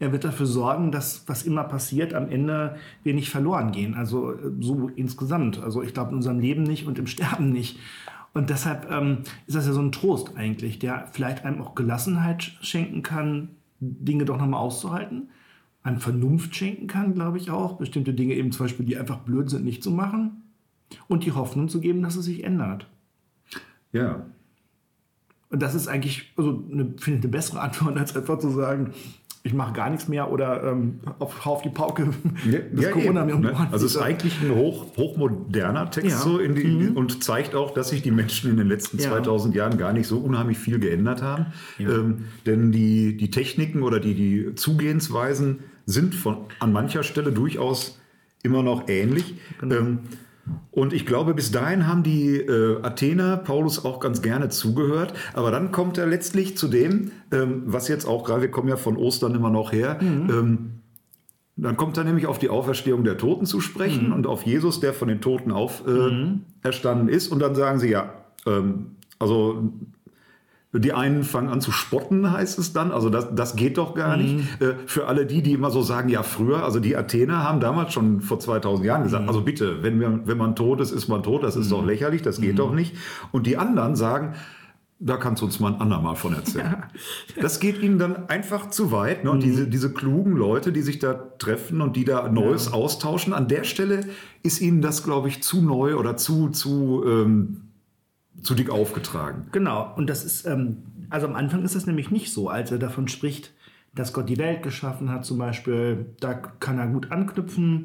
er 0.00 0.12
wird 0.12 0.24
dafür 0.24 0.46
sorgen, 0.46 0.90
dass 0.90 1.28
was 1.28 1.44
immer 1.44 1.62
passiert, 1.62 2.14
am 2.14 2.28
Ende 2.28 2.76
wir 3.04 3.14
nicht 3.14 3.30
verloren 3.30 3.70
gehen. 3.70 3.94
Also 3.94 4.32
äh, 4.32 4.50
so 4.58 4.88
insgesamt. 4.96 5.62
Also 5.62 5.82
ich 5.82 5.94
glaube 5.94 6.10
in 6.10 6.16
unserem 6.16 6.40
Leben 6.40 6.64
nicht 6.64 6.86
und 6.86 6.98
im 6.98 7.06
Sterben 7.06 7.52
nicht. 7.52 7.78
Und 8.32 8.50
deshalb 8.50 8.90
ähm, 8.90 9.18
ist 9.46 9.56
das 9.56 9.66
ja 9.66 9.72
so 9.72 9.82
ein 9.82 9.92
Trost 9.92 10.36
eigentlich, 10.36 10.78
der 10.78 11.08
vielleicht 11.12 11.44
einem 11.44 11.60
auch 11.60 11.74
Gelassenheit 11.74 12.42
schenken 12.62 13.02
kann, 13.02 13.50
Dinge 13.80 14.24
doch 14.24 14.38
nochmal 14.38 14.60
auszuhalten, 14.60 15.30
einem 15.82 15.98
Vernunft 15.98 16.54
schenken 16.54 16.86
kann, 16.86 17.14
glaube 17.14 17.38
ich 17.38 17.50
auch, 17.50 17.76
bestimmte 17.78 18.14
Dinge 18.14 18.34
eben 18.34 18.52
zum 18.52 18.66
Beispiel, 18.66 18.86
die 18.86 18.96
einfach 18.96 19.18
blöd 19.18 19.50
sind, 19.50 19.64
nicht 19.64 19.82
zu 19.82 19.90
machen 19.90 20.42
und 21.08 21.24
die 21.24 21.32
Hoffnung 21.32 21.68
zu 21.68 21.80
geben, 21.80 22.02
dass 22.02 22.16
es 22.16 22.26
sich 22.26 22.44
ändert. 22.44 22.86
Ja. 23.92 24.26
Und 25.48 25.60
das 25.60 25.74
ist 25.74 25.88
eigentlich, 25.88 26.32
also 26.36 26.64
eine, 26.70 26.84
finde 26.98 27.18
ich, 27.18 27.24
eine 27.24 27.28
bessere 27.28 27.60
Antwort, 27.62 27.98
als 27.98 28.16
einfach 28.16 28.38
zu 28.38 28.50
sagen, 28.50 28.92
ich 29.42 29.54
mache 29.54 29.72
gar 29.72 29.88
nichts 29.88 30.06
mehr 30.06 30.30
oder 30.30 30.62
ähm, 30.64 31.00
auf, 31.18 31.46
auf 31.46 31.62
die 31.62 31.70
Pauke, 31.70 32.10
das 32.72 32.84
ja, 32.84 32.90
Corona 32.90 33.26
eben, 33.26 33.40
mir 33.40 33.52
ne? 33.52 33.68
Also 33.72 33.86
es 33.86 33.94
ist 33.94 34.02
eigentlich 34.02 34.34
ein 34.42 34.54
hoch, 34.54 34.86
hochmoderner 34.96 35.90
Text 35.90 36.10
ja. 36.10 36.16
so 36.18 36.38
in 36.38 36.54
die, 36.54 36.64
mhm. 36.64 36.96
und 36.96 37.24
zeigt 37.24 37.54
auch, 37.54 37.72
dass 37.72 37.88
sich 37.88 38.02
die 38.02 38.10
Menschen 38.10 38.50
in 38.50 38.58
den 38.58 38.68
letzten 38.68 38.98
ja. 38.98 39.08
2000 39.08 39.54
Jahren 39.54 39.78
gar 39.78 39.94
nicht 39.94 40.06
so 40.06 40.18
unheimlich 40.18 40.58
viel 40.58 40.78
geändert 40.78 41.22
haben. 41.22 41.46
Ähm, 41.78 42.26
denn 42.44 42.70
die, 42.70 43.16
die 43.16 43.30
Techniken 43.30 43.82
oder 43.82 43.98
die, 43.98 44.14
die 44.14 44.54
Zugehensweisen 44.54 45.60
sind 45.86 46.14
von, 46.14 46.38
an 46.58 46.72
mancher 46.72 47.02
Stelle 47.02 47.32
durchaus 47.32 47.98
immer 48.42 48.62
noch 48.62 48.88
ähnlich. 48.88 49.34
Genau. 49.60 49.76
Ähm, 49.76 49.98
und 50.70 50.92
ich 50.92 51.06
glaube, 51.06 51.34
bis 51.34 51.50
dahin 51.50 51.86
haben 51.86 52.02
die 52.02 52.36
äh, 52.36 52.82
Athener 52.82 53.36
Paulus 53.36 53.84
auch 53.84 54.00
ganz 54.00 54.22
gerne 54.22 54.48
zugehört. 54.48 55.14
Aber 55.34 55.50
dann 55.50 55.72
kommt 55.72 55.98
er 55.98 56.06
letztlich 56.06 56.56
zu 56.56 56.68
dem, 56.68 57.12
ähm, 57.32 57.62
was 57.66 57.88
jetzt 57.88 58.06
auch 58.06 58.24
gerade, 58.24 58.42
wir 58.42 58.50
kommen 58.50 58.68
ja 58.68 58.76
von 58.76 58.96
Ostern 58.96 59.34
immer 59.34 59.50
noch 59.50 59.72
her, 59.72 59.98
mhm. 60.00 60.30
ähm, 60.30 60.70
dann 61.56 61.76
kommt 61.76 61.98
er 61.98 62.04
nämlich 62.04 62.26
auf 62.26 62.38
die 62.38 62.48
Auferstehung 62.48 63.04
der 63.04 63.18
Toten 63.18 63.44
zu 63.44 63.60
sprechen 63.60 64.08
mhm. 64.08 64.14
und 64.14 64.26
auf 64.26 64.44
Jesus, 64.44 64.80
der 64.80 64.94
von 64.94 65.08
den 65.08 65.20
Toten 65.20 65.52
auferstanden 65.52 67.08
äh, 67.08 67.10
mhm. 67.10 67.16
ist. 67.16 67.28
Und 67.28 67.40
dann 67.40 67.54
sagen 67.54 67.78
sie 67.78 67.90
ja, 67.90 68.14
ähm, 68.46 68.96
also 69.18 69.70
die 70.72 70.92
einen 70.92 71.24
fangen 71.24 71.48
an 71.48 71.60
zu 71.60 71.72
spotten, 71.72 72.30
heißt 72.30 72.58
es 72.58 72.72
dann. 72.72 72.92
Also 72.92 73.10
das, 73.10 73.34
das 73.34 73.56
geht 73.56 73.76
doch 73.76 73.94
gar 73.94 74.16
mhm. 74.16 74.22
nicht. 74.22 74.62
Äh, 74.62 74.74
für 74.86 75.06
alle 75.06 75.26
die, 75.26 75.42
die 75.42 75.52
immer 75.52 75.70
so 75.70 75.82
sagen, 75.82 76.08
ja 76.08 76.22
früher, 76.22 76.62
also 76.62 76.78
die 76.78 76.96
Athener 76.96 77.42
haben 77.42 77.58
damals 77.58 77.92
schon 77.92 78.20
vor 78.20 78.38
2000 78.38 78.86
Jahren 78.86 79.02
gesagt, 79.02 79.24
mhm. 79.24 79.28
also 79.28 79.40
bitte, 79.42 79.82
wenn, 79.82 79.98
wir, 79.98 80.20
wenn 80.26 80.38
man 80.38 80.54
tot 80.54 80.80
ist, 80.80 80.92
ist 80.92 81.08
man 81.08 81.24
tot, 81.24 81.42
das 81.42 81.56
ist 81.56 81.66
mhm. 81.66 81.70
doch 81.70 81.86
lächerlich, 81.86 82.22
das 82.22 82.40
geht 82.40 82.52
mhm. 82.52 82.58
doch 82.58 82.72
nicht. 82.72 82.94
Und 83.32 83.46
die 83.48 83.56
anderen 83.56 83.96
sagen, 83.96 84.34
da 85.02 85.16
kannst 85.16 85.40
du 85.40 85.46
uns 85.46 85.58
mal 85.58 85.72
ein 85.72 85.80
andermal 85.80 86.14
von 86.14 86.34
erzählen. 86.34 86.76
Ja. 87.36 87.42
Das 87.42 87.58
geht 87.58 87.80
ihnen 87.82 87.98
dann 87.98 88.28
einfach 88.28 88.68
zu 88.68 88.92
weit. 88.92 89.24
Ne? 89.24 89.30
Und 89.30 89.38
mhm. 89.38 89.42
diese, 89.44 89.66
diese 89.66 89.92
klugen 89.92 90.36
Leute, 90.36 90.72
die 90.72 90.82
sich 90.82 90.98
da 90.98 91.14
treffen 91.14 91.80
und 91.80 91.96
die 91.96 92.04
da 92.04 92.28
Neues 92.28 92.66
ja. 92.66 92.72
austauschen, 92.72 93.32
an 93.32 93.48
der 93.48 93.64
Stelle 93.64 94.04
ist 94.42 94.60
ihnen 94.60 94.82
das, 94.82 95.02
glaube 95.02 95.28
ich, 95.28 95.42
zu 95.42 95.62
neu 95.62 95.96
oder 95.96 96.18
zu, 96.18 96.50
zu 96.50 97.02
ähm, 97.06 97.69
zu 98.42 98.54
dick 98.54 98.70
aufgetragen. 98.70 99.48
Genau, 99.52 99.92
und 99.96 100.08
das 100.08 100.24
ist, 100.24 100.46
ähm, 100.46 100.78
also 101.10 101.26
am 101.26 101.34
Anfang 101.34 101.62
ist 101.64 101.74
das 101.74 101.86
nämlich 101.86 102.10
nicht 102.10 102.32
so, 102.32 102.48
als 102.48 102.70
er 102.70 102.78
davon 102.78 103.08
spricht, 103.08 103.52
dass 103.94 104.12
Gott 104.12 104.28
die 104.28 104.38
Welt 104.38 104.62
geschaffen 104.62 105.10
hat 105.10 105.24
zum 105.24 105.38
Beispiel, 105.38 106.06
da 106.20 106.34
kann 106.34 106.78
er 106.78 106.86
gut 106.86 107.10
anknüpfen. 107.10 107.84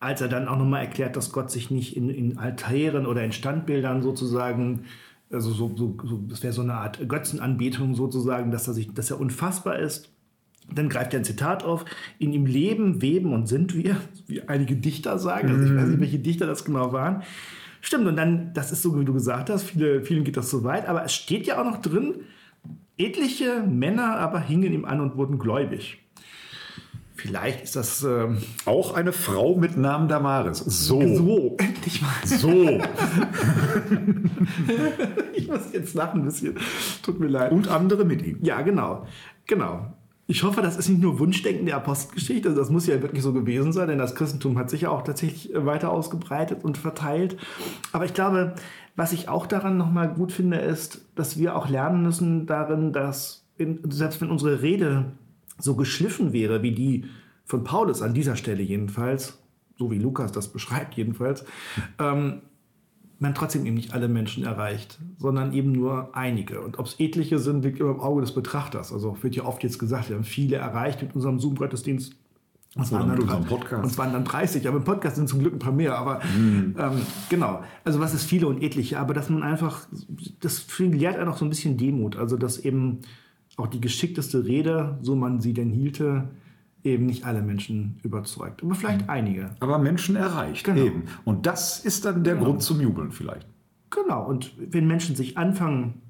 Als 0.00 0.20
er 0.20 0.28
dann 0.28 0.48
auch 0.48 0.58
nochmal 0.58 0.82
erklärt, 0.82 1.16
dass 1.16 1.32
Gott 1.32 1.50
sich 1.50 1.70
nicht 1.70 1.96
in, 1.96 2.10
in 2.10 2.36
Altären 2.36 3.06
oder 3.06 3.24
in 3.24 3.32
Standbildern 3.32 4.02
sozusagen, 4.02 4.84
also 5.30 5.50
so, 5.50 5.74
so, 5.76 5.96
so 6.04 6.20
das 6.28 6.42
wäre 6.42 6.52
so 6.52 6.62
eine 6.62 6.74
Art 6.74 7.08
Götzenanbetung 7.08 7.94
sozusagen, 7.94 8.50
dass 8.50 8.68
er, 8.68 8.74
sich, 8.74 8.92
dass 8.92 9.10
er 9.10 9.20
unfassbar 9.20 9.78
ist. 9.78 10.10
Dann 10.74 10.88
greift 10.88 11.14
er 11.14 11.20
ein 11.20 11.24
Zitat 11.24 11.62
auf, 11.62 11.84
in 12.18 12.32
ihm 12.32 12.46
leben, 12.46 13.00
weben 13.00 13.32
und 13.32 13.46
sind 13.46 13.74
wir, 13.74 13.96
wie 14.26 14.42
einige 14.42 14.76
Dichter 14.76 15.18
sagen, 15.18 15.50
also 15.50 15.64
ich 15.64 15.74
weiß 15.74 15.88
nicht, 15.88 16.00
welche 16.00 16.18
Dichter 16.18 16.46
das 16.46 16.64
genau 16.64 16.92
waren. 16.92 17.22
Stimmt, 17.84 18.06
und 18.06 18.16
dann, 18.16 18.54
das 18.54 18.72
ist 18.72 18.80
so, 18.80 18.98
wie 18.98 19.04
du 19.04 19.12
gesagt 19.12 19.50
hast, 19.50 19.64
viele, 19.64 20.00
vielen 20.00 20.24
geht 20.24 20.38
das 20.38 20.48
so 20.48 20.64
weit, 20.64 20.88
aber 20.88 21.04
es 21.04 21.12
steht 21.12 21.46
ja 21.46 21.60
auch 21.60 21.66
noch 21.66 21.82
drin, 21.82 22.14
etliche 22.96 23.62
Männer 23.62 24.16
aber 24.16 24.40
hingen 24.40 24.72
ihm 24.72 24.86
an 24.86 25.02
und 25.02 25.18
wurden 25.18 25.38
gläubig. 25.38 25.98
Vielleicht 27.14 27.62
ist 27.62 27.76
das 27.76 28.02
ähm, 28.02 28.38
auch 28.64 28.94
eine 28.94 29.12
Frau 29.12 29.54
mit 29.56 29.76
Namen 29.76 30.08
Damaris. 30.08 30.60
So. 30.60 31.14
So, 31.14 31.56
endlich 31.58 32.00
mal. 32.00 32.08
So. 32.24 32.48
ich 35.34 35.48
muss 35.48 35.70
jetzt 35.74 35.92
lachen 35.92 36.22
ein 36.22 36.24
bisschen. 36.24 36.56
Tut 37.02 37.20
mir 37.20 37.28
leid. 37.28 37.52
Und 37.52 37.68
andere 37.68 38.06
mit 38.06 38.22
ihm. 38.22 38.38
Ja, 38.40 38.62
genau. 38.62 39.06
Genau. 39.46 39.92
Ich 40.26 40.42
hoffe, 40.42 40.62
das 40.62 40.76
ist 40.78 40.88
nicht 40.88 41.02
nur 41.02 41.18
Wunschdenken 41.18 41.66
der 41.66 41.76
Apostelgeschichte. 41.76 42.48
Also 42.48 42.60
das 42.60 42.70
muss 42.70 42.86
ja 42.86 43.02
wirklich 43.02 43.22
so 43.22 43.32
gewesen 43.32 43.72
sein, 43.72 43.88
denn 43.88 43.98
das 43.98 44.14
Christentum 44.14 44.58
hat 44.58 44.70
sich 44.70 44.82
ja 44.82 44.88
auch 44.88 45.02
tatsächlich 45.02 45.50
weiter 45.54 45.90
ausgebreitet 45.90 46.64
und 46.64 46.78
verteilt. 46.78 47.36
Aber 47.92 48.06
ich 48.06 48.14
glaube, 48.14 48.54
was 48.96 49.12
ich 49.12 49.28
auch 49.28 49.46
daran 49.46 49.76
nochmal 49.76 50.12
gut 50.12 50.32
finde, 50.32 50.58
ist, 50.58 51.06
dass 51.14 51.38
wir 51.38 51.56
auch 51.56 51.68
lernen 51.68 52.02
müssen 52.02 52.46
darin, 52.46 52.92
dass 52.92 53.44
in, 53.58 53.80
selbst 53.90 54.20
wenn 54.20 54.30
unsere 54.30 54.62
Rede 54.62 55.12
so 55.58 55.76
geschliffen 55.76 56.32
wäre 56.32 56.62
wie 56.62 56.72
die 56.72 57.04
von 57.44 57.62
Paulus 57.62 58.00
an 58.00 58.14
dieser 58.14 58.36
Stelle 58.36 58.62
jedenfalls, 58.62 59.38
so 59.76 59.90
wie 59.90 59.98
Lukas 59.98 60.32
das 60.32 60.48
beschreibt 60.48 60.94
jedenfalls, 60.94 61.44
ähm, 61.98 62.40
man 63.24 63.34
trotzdem 63.34 63.66
eben 63.66 63.74
nicht 63.74 63.92
alle 63.94 64.06
Menschen 64.06 64.44
erreicht, 64.44 64.98
sondern 65.18 65.52
eben 65.52 65.72
nur 65.72 66.14
einige. 66.14 66.60
Und 66.60 66.78
ob 66.78 66.86
es 66.86 67.00
etliche 67.00 67.38
sind, 67.38 67.64
liegt 67.64 67.80
immer 67.80 67.90
im 67.90 68.00
Auge 68.00 68.20
des 68.20 68.32
Betrachters. 68.32 68.92
Also 68.92 69.16
wird 69.22 69.34
ja 69.34 69.44
oft 69.44 69.62
jetzt 69.62 69.78
gesagt, 69.78 70.10
wir 70.10 70.16
haben 70.16 70.24
viele 70.24 70.56
erreicht 70.56 71.02
mit 71.02 71.14
unserem 71.14 71.40
Zoom-Gottesdienst. 71.40 72.14
Und 72.76 72.90
waren, 72.90 73.08
dann, 73.08 73.82
und 73.84 73.98
waren 73.98 74.12
dann 74.12 74.24
30, 74.24 74.66
aber 74.66 74.78
im 74.78 74.84
Podcast 74.84 75.14
sind 75.14 75.28
zum 75.28 75.38
Glück 75.38 75.52
ein 75.52 75.60
paar 75.60 75.72
mehr. 75.72 75.96
Aber 75.96 76.20
mhm. 76.36 76.74
ähm, 76.76 77.02
genau, 77.28 77.62
also 77.84 78.00
was 78.00 78.14
ist 78.14 78.24
viele 78.24 78.48
und 78.48 78.62
etliche, 78.62 78.98
aber 78.98 79.14
dass 79.14 79.30
man 79.30 79.44
einfach, 79.44 79.86
das 80.40 80.66
lehrt 80.78 81.16
einfach 81.16 81.36
so 81.36 81.44
ein 81.44 81.50
bisschen 81.50 81.76
Demut. 81.76 82.16
Also 82.16 82.36
dass 82.36 82.58
eben 82.58 83.02
auch 83.56 83.68
die 83.68 83.80
geschickteste 83.80 84.44
Rede, 84.44 84.98
so 85.02 85.14
man 85.14 85.40
sie 85.40 85.54
denn 85.54 85.70
hielte, 85.70 86.30
eben 86.84 87.06
nicht 87.06 87.24
alle 87.24 87.42
Menschen 87.42 87.98
überzeugt, 88.02 88.62
aber 88.62 88.74
vielleicht 88.74 89.02
mhm. 89.02 89.10
einige. 89.10 89.50
Aber 89.60 89.78
Menschen 89.78 90.16
erreicht 90.16 90.64
genau. 90.64 90.84
eben. 90.84 91.04
Und 91.24 91.46
das 91.46 91.80
ist 91.80 92.04
dann 92.04 92.22
der 92.22 92.34
genau. 92.34 92.46
Grund 92.46 92.62
zum 92.62 92.80
Jubeln 92.80 93.10
vielleicht. 93.10 93.48
Genau. 93.90 94.24
Und 94.24 94.52
wenn 94.58 94.86
Menschen 94.86 95.16
sich 95.16 95.38
anfangen 95.38 96.02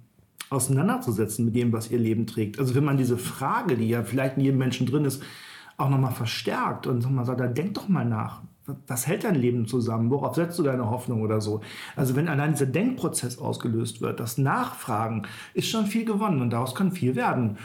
auseinanderzusetzen 0.50 1.44
mit 1.44 1.54
dem, 1.54 1.72
was 1.72 1.90
ihr 1.90 1.98
Leben 1.98 2.26
trägt, 2.26 2.58
also 2.58 2.74
wenn 2.74 2.84
man 2.84 2.96
diese 2.96 3.18
Frage, 3.18 3.76
die 3.76 3.88
ja 3.88 4.02
vielleicht 4.02 4.37
in 4.37 4.44
jedem 4.44 4.58
Menschen 4.58 4.87
drin 4.87 5.04
ist, 5.04 5.22
auch 5.76 5.88
nochmal 5.88 6.12
verstärkt 6.12 6.87
und 6.87 7.02
nochmal 7.02 7.24
sagt, 7.24 7.40
dann 7.40 7.54
denk 7.54 7.74
doch 7.74 7.88
mal 7.88 8.04
nach. 8.04 8.42
Was 8.87 9.06
hält 9.06 9.24
dein 9.24 9.34
Leben 9.34 9.66
zusammen? 9.66 10.10
Worauf 10.10 10.37
setzt 10.37 10.58
du 10.58 10.62
deine 10.62 10.88
Hoffnung 10.88 11.20
oder 11.20 11.40
so? 11.42 11.60
Also 11.96 12.16
wenn 12.16 12.28
allein 12.28 12.52
dieser 12.52 12.66
Denkprozess 12.66 13.38
ausgelöst 13.38 14.00
wird, 14.00 14.20
das 14.20 14.38
Nachfragen, 14.38 15.26
ist 15.52 15.68
schon 15.68 15.87
viel 15.87 16.06
gewonnen 16.06 16.40
und 16.40 16.50
daraus 16.50 16.74
kann 16.74 16.92
viel 16.92 17.14
werden. 17.14 17.58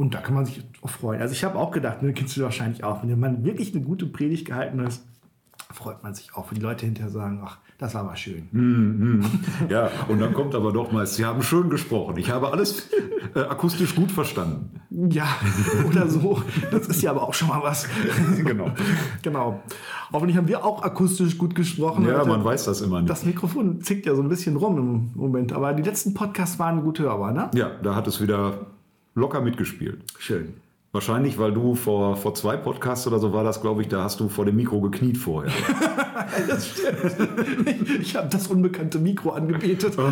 Und 0.00 0.14
da 0.14 0.20
kann 0.22 0.34
man 0.34 0.46
sich 0.46 0.64
auch 0.80 0.88
freuen. 0.88 1.20
Also 1.20 1.34
ich 1.34 1.44
habe 1.44 1.58
auch 1.58 1.72
gedacht, 1.72 2.00
ne, 2.00 2.14
kennst 2.14 2.34
du 2.34 2.40
wahrscheinlich 2.40 2.82
auch, 2.84 3.02
wenn 3.02 3.20
man 3.20 3.44
wirklich 3.44 3.74
eine 3.74 3.84
gute 3.84 4.06
Predigt 4.06 4.46
gehalten 4.46 4.82
hat, 4.82 4.98
freut 5.74 6.02
man 6.02 6.14
sich 6.14 6.34
auch, 6.34 6.50
wenn 6.50 6.56
die 6.56 6.64
Leute 6.64 6.86
hinterher 6.86 7.10
sagen, 7.10 7.42
ach, 7.44 7.58
das 7.76 7.94
war 7.94 8.04
mal 8.04 8.16
schön. 8.16 8.48
Mm, 8.50 9.18
mm. 9.18 9.24
Ja, 9.68 9.90
und 10.08 10.18
dann 10.18 10.32
kommt 10.32 10.54
aber 10.54 10.72
doch 10.72 10.90
mal, 10.90 11.06
Sie 11.06 11.26
haben 11.26 11.42
schön 11.42 11.68
gesprochen. 11.68 12.16
Ich 12.16 12.30
habe 12.30 12.50
alles 12.50 12.88
äh, 13.34 13.40
akustisch 13.40 13.94
gut 13.94 14.10
verstanden. 14.10 14.80
Ja, 14.88 15.26
oder 15.86 16.08
so. 16.08 16.42
Das 16.70 16.86
ist 16.88 17.02
ja 17.02 17.10
aber 17.10 17.22
auch 17.22 17.34
schon 17.34 17.48
mal 17.48 17.62
was. 17.62 17.86
genau. 18.42 18.70
Genau. 19.20 19.62
Hoffentlich 20.14 20.38
haben 20.38 20.48
wir 20.48 20.64
auch 20.64 20.82
akustisch 20.82 21.36
gut 21.36 21.54
gesprochen. 21.54 22.06
Ja, 22.06 22.24
man 22.24 22.42
weiß 22.42 22.64
das 22.64 22.80
immer 22.80 23.02
nicht. 23.02 23.10
Das 23.10 23.26
Mikrofon 23.26 23.82
zickt 23.82 24.06
ja 24.06 24.14
so 24.14 24.22
ein 24.22 24.30
bisschen 24.30 24.56
rum 24.56 24.78
im 24.78 25.10
Moment. 25.14 25.52
Aber 25.52 25.74
die 25.74 25.82
letzten 25.82 26.14
Podcasts 26.14 26.58
waren 26.58 26.82
gut 26.82 27.00
hörbar, 27.00 27.32
ne? 27.32 27.50
Ja, 27.54 27.72
da 27.82 27.94
hat 27.94 28.06
es 28.06 28.22
wieder 28.22 28.66
locker 29.14 29.40
mitgespielt. 29.40 30.02
Schön. 30.18 30.54
Wahrscheinlich, 30.92 31.38
weil 31.38 31.52
du 31.52 31.76
vor, 31.76 32.16
vor 32.16 32.34
zwei 32.34 32.56
Podcasts 32.56 33.06
oder 33.06 33.20
so 33.20 33.32
war 33.32 33.44
das, 33.44 33.60
glaube 33.60 33.82
ich, 33.82 33.86
da 33.86 34.02
hast 34.02 34.18
du 34.18 34.28
vor 34.28 34.44
dem 34.44 34.56
Mikro 34.56 34.80
gekniet 34.80 35.16
vorher. 35.18 35.52
das 36.48 36.68
stimmt. 36.68 37.68
Ich, 37.68 38.00
ich 38.00 38.16
habe 38.16 38.28
das 38.28 38.48
unbekannte 38.48 38.98
Mikro 38.98 39.30
angebetet. 39.30 39.96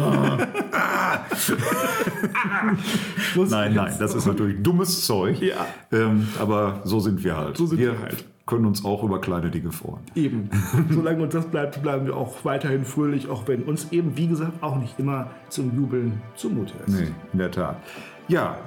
nein, 3.35 3.75
nein, 3.75 3.97
das 3.99 4.15
ist 4.15 4.27
natürlich 4.27 4.63
dummes 4.63 5.05
Zeug. 5.05 5.43
Ja. 5.43 5.67
Ähm, 5.91 6.29
aber 6.39 6.81
so 6.85 7.01
sind 7.01 7.25
wir 7.25 7.37
halt. 7.37 7.57
So 7.57 7.67
sind 7.67 7.81
wir, 7.81 7.95
wir 7.95 8.01
halt. 8.01 8.25
können 8.47 8.65
uns 8.65 8.85
auch 8.85 9.03
über 9.03 9.21
kleine 9.21 9.51
Dinge 9.51 9.73
freuen. 9.73 10.05
Eben. 10.15 10.49
Solange 10.91 11.25
uns 11.25 11.35
das 11.35 11.47
bleibt, 11.47 11.83
bleiben 11.83 12.07
wir 12.07 12.17
auch 12.17 12.45
weiterhin 12.45 12.85
fröhlich, 12.85 13.29
auch 13.29 13.49
wenn 13.49 13.65
uns 13.65 13.91
eben, 13.91 14.17
wie 14.17 14.29
gesagt, 14.29 14.63
auch 14.63 14.77
nicht 14.77 14.97
immer 15.01 15.33
zum 15.49 15.75
Jubeln 15.75 16.23
zumute 16.37 16.75
ist. 16.87 17.01
Nee, 17.01 17.09
in 17.33 17.41
der 17.41 17.51
Tat. 17.51 17.83
Ja, 18.29 18.59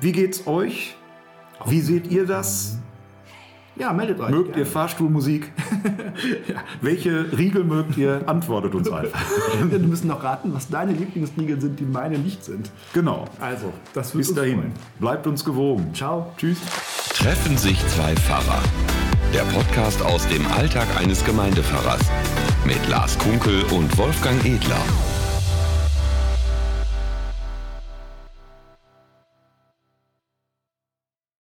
wie 0.00 0.12
geht's 0.12 0.46
euch? 0.46 0.96
Wie 1.66 1.80
seht 1.80 2.10
ihr 2.10 2.26
das? 2.26 2.78
Ja, 3.76 3.92
meldet 3.92 4.18
euch. 4.20 4.30
Mögt 4.30 4.48
gerne. 4.48 4.60
ihr 4.60 4.66
Fahrstuhlmusik? 4.66 5.52
ja. 6.48 6.56
Welche 6.80 7.26
Riegel 7.36 7.62
mögt 7.62 7.96
ihr? 7.96 8.22
Antwortet 8.26 8.74
uns 8.74 8.88
einfach. 8.90 9.20
Wir 9.70 9.78
müssen 9.78 10.08
noch 10.08 10.22
raten, 10.22 10.52
was 10.52 10.68
deine 10.68 10.92
Lieblingsriegel 10.92 11.60
sind, 11.60 11.78
die 11.78 11.84
meine 11.84 12.18
nicht 12.18 12.44
sind. 12.44 12.70
Genau. 12.92 13.24
Also, 13.40 13.72
das 13.94 14.14
wird 14.14 14.26
Bis 14.26 14.34
dahin. 14.34 14.58
Freuen. 14.58 14.72
Bleibt 14.98 15.26
uns 15.28 15.44
gewogen. 15.44 15.94
Ciao. 15.94 16.32
Tschüss. 16.36 16.58
Treffen 17.14 17.56
sich 17.56 17.78
zwei 17.86 18.14
Pfarrer. 18.16 18.62
Der 19.32 19.42
Podcast 19.42 20.02
aus 20.02 20.26
dem 20.28 20.44
Alltag 20.52 20.86
eines 20.98 21.24
Gemeindepfarrers. 21.24 22.00
Mit 22.64 22.88
Lars 22.88 23.16
Kunkel 23.18 23.62
und 23.70 23.96
Wolfgang 23.96 24.44
Edler. 24.44 24.82